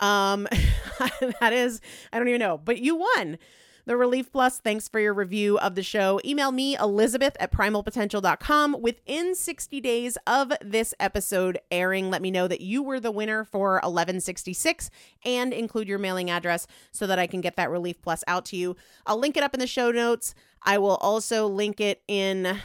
Um, 0.00 0.48
that 1.40 1.52
is, 1.52 1.80
I 2.12 2.18
don't 2.18 2.28
even 2.28 2.40
know, 2.40 2.58
but 2.58 2.78
you 2.78 2.96
won 2.96 3.38
the 3.86 3.96
Relief 3.96 4.32
Plus. 4.32 4.58
Thanks 4.58 4.88
for 4.88 4.98
your 4.98 5.12
review 5.12 5.58
of 5.58 5.74
the 5.74 5.82
show. 5.82 6.20
Email 6.24 6.52
me, 6.52 6.76
Elizabeth 6.76 7.36
at 7.38 7.52
primalpotential.com. 7.52 8.80
Within 8.80 9.34
60 9.34 9.80
days 9.80 10.16
of 10.26 10.52
this 10.62 10.94
episode 10.98 11.58
airing, 11.70 12.10
let 12.10 12.22
me 12.22 12.30
know 12.30 12.48
that 12.48 12.60
you 12.60 12.82
were 12.82 13.00
the 13.00 13.10
winner 13.10 13.44
for 13.44 13.74
1166 13.74 14.90
and 15.24 15.52
include 15.52 15.88
your 15.88 15.98
mailing 15.98 16.30
address 16.30 16.66
so 16.92 17.06
that 17.06 17.18
I 17.18 17.26
can 17.26 17.40
get 17.40 17.56
that 17.56 17.70
Relief 17.70 18.00
Plus 18.00 18.24
out 18.26 18.44
to 18.46 18.56
you. 18.56 18.76
I'll 19.06 19.18
link 19.18 19.36
it 19.36 19.42
up 19.42 19.54
in 19.54 19.60
the 19.60 19.66
show 19.66 19.90
notes. 19.90 20.34
I 20.62 20.78
will 20.78 20.96
also 20.96 21.46
link 21.46 21.80
it 21.80 22.02
in. 22.08 22.58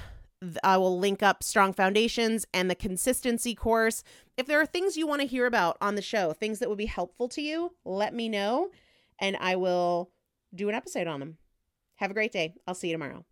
I 0.64 0.78
will 0.78 0.98
link 0.98 1.22
up 1.22 1.44
Strong 1.44 1.74
Foundations 1.74 2.46
and 2.54 2.70
the 2.70 2.76
consistency 2.76 3.54
course. 3.56 4.04
If 4.38 4.48
there 4.48 4.62
are 4.62 4.66
things 4.66 4.96
you 4.96 5.06
want 5.06 5.20
to 5.20 5.28
hear 5.28 5.46
about 5.46 5.78
on 5.82 5.96
the 5.96 6.02
show, 6.02 6.32
things 6.32 6.60
that 6.60 6.70
would 6.70 6.78
be 6.78 6.86
helpful 6.86 7.28
to 7.30 7.42
you, 7.42 7.74
let 7.84 8.14
me 8.14 8.30
know 8.30 8.70
and 9.20 9.38
I 9.40 9.56
will 9.56 10.12
do 10.54 10.70
an 10.70 10.76
episode 10.76 11.08
on 11.08 11.20
them. 11.20 11.38
Have 11.98 12.12
a 12.12 12.14
great 12.14 12.32
day. 12.32 12.54
I'll 12.66 12.76
see 12.76 12.88
you 12.88 12.94
tomorrow. 12.94 13.26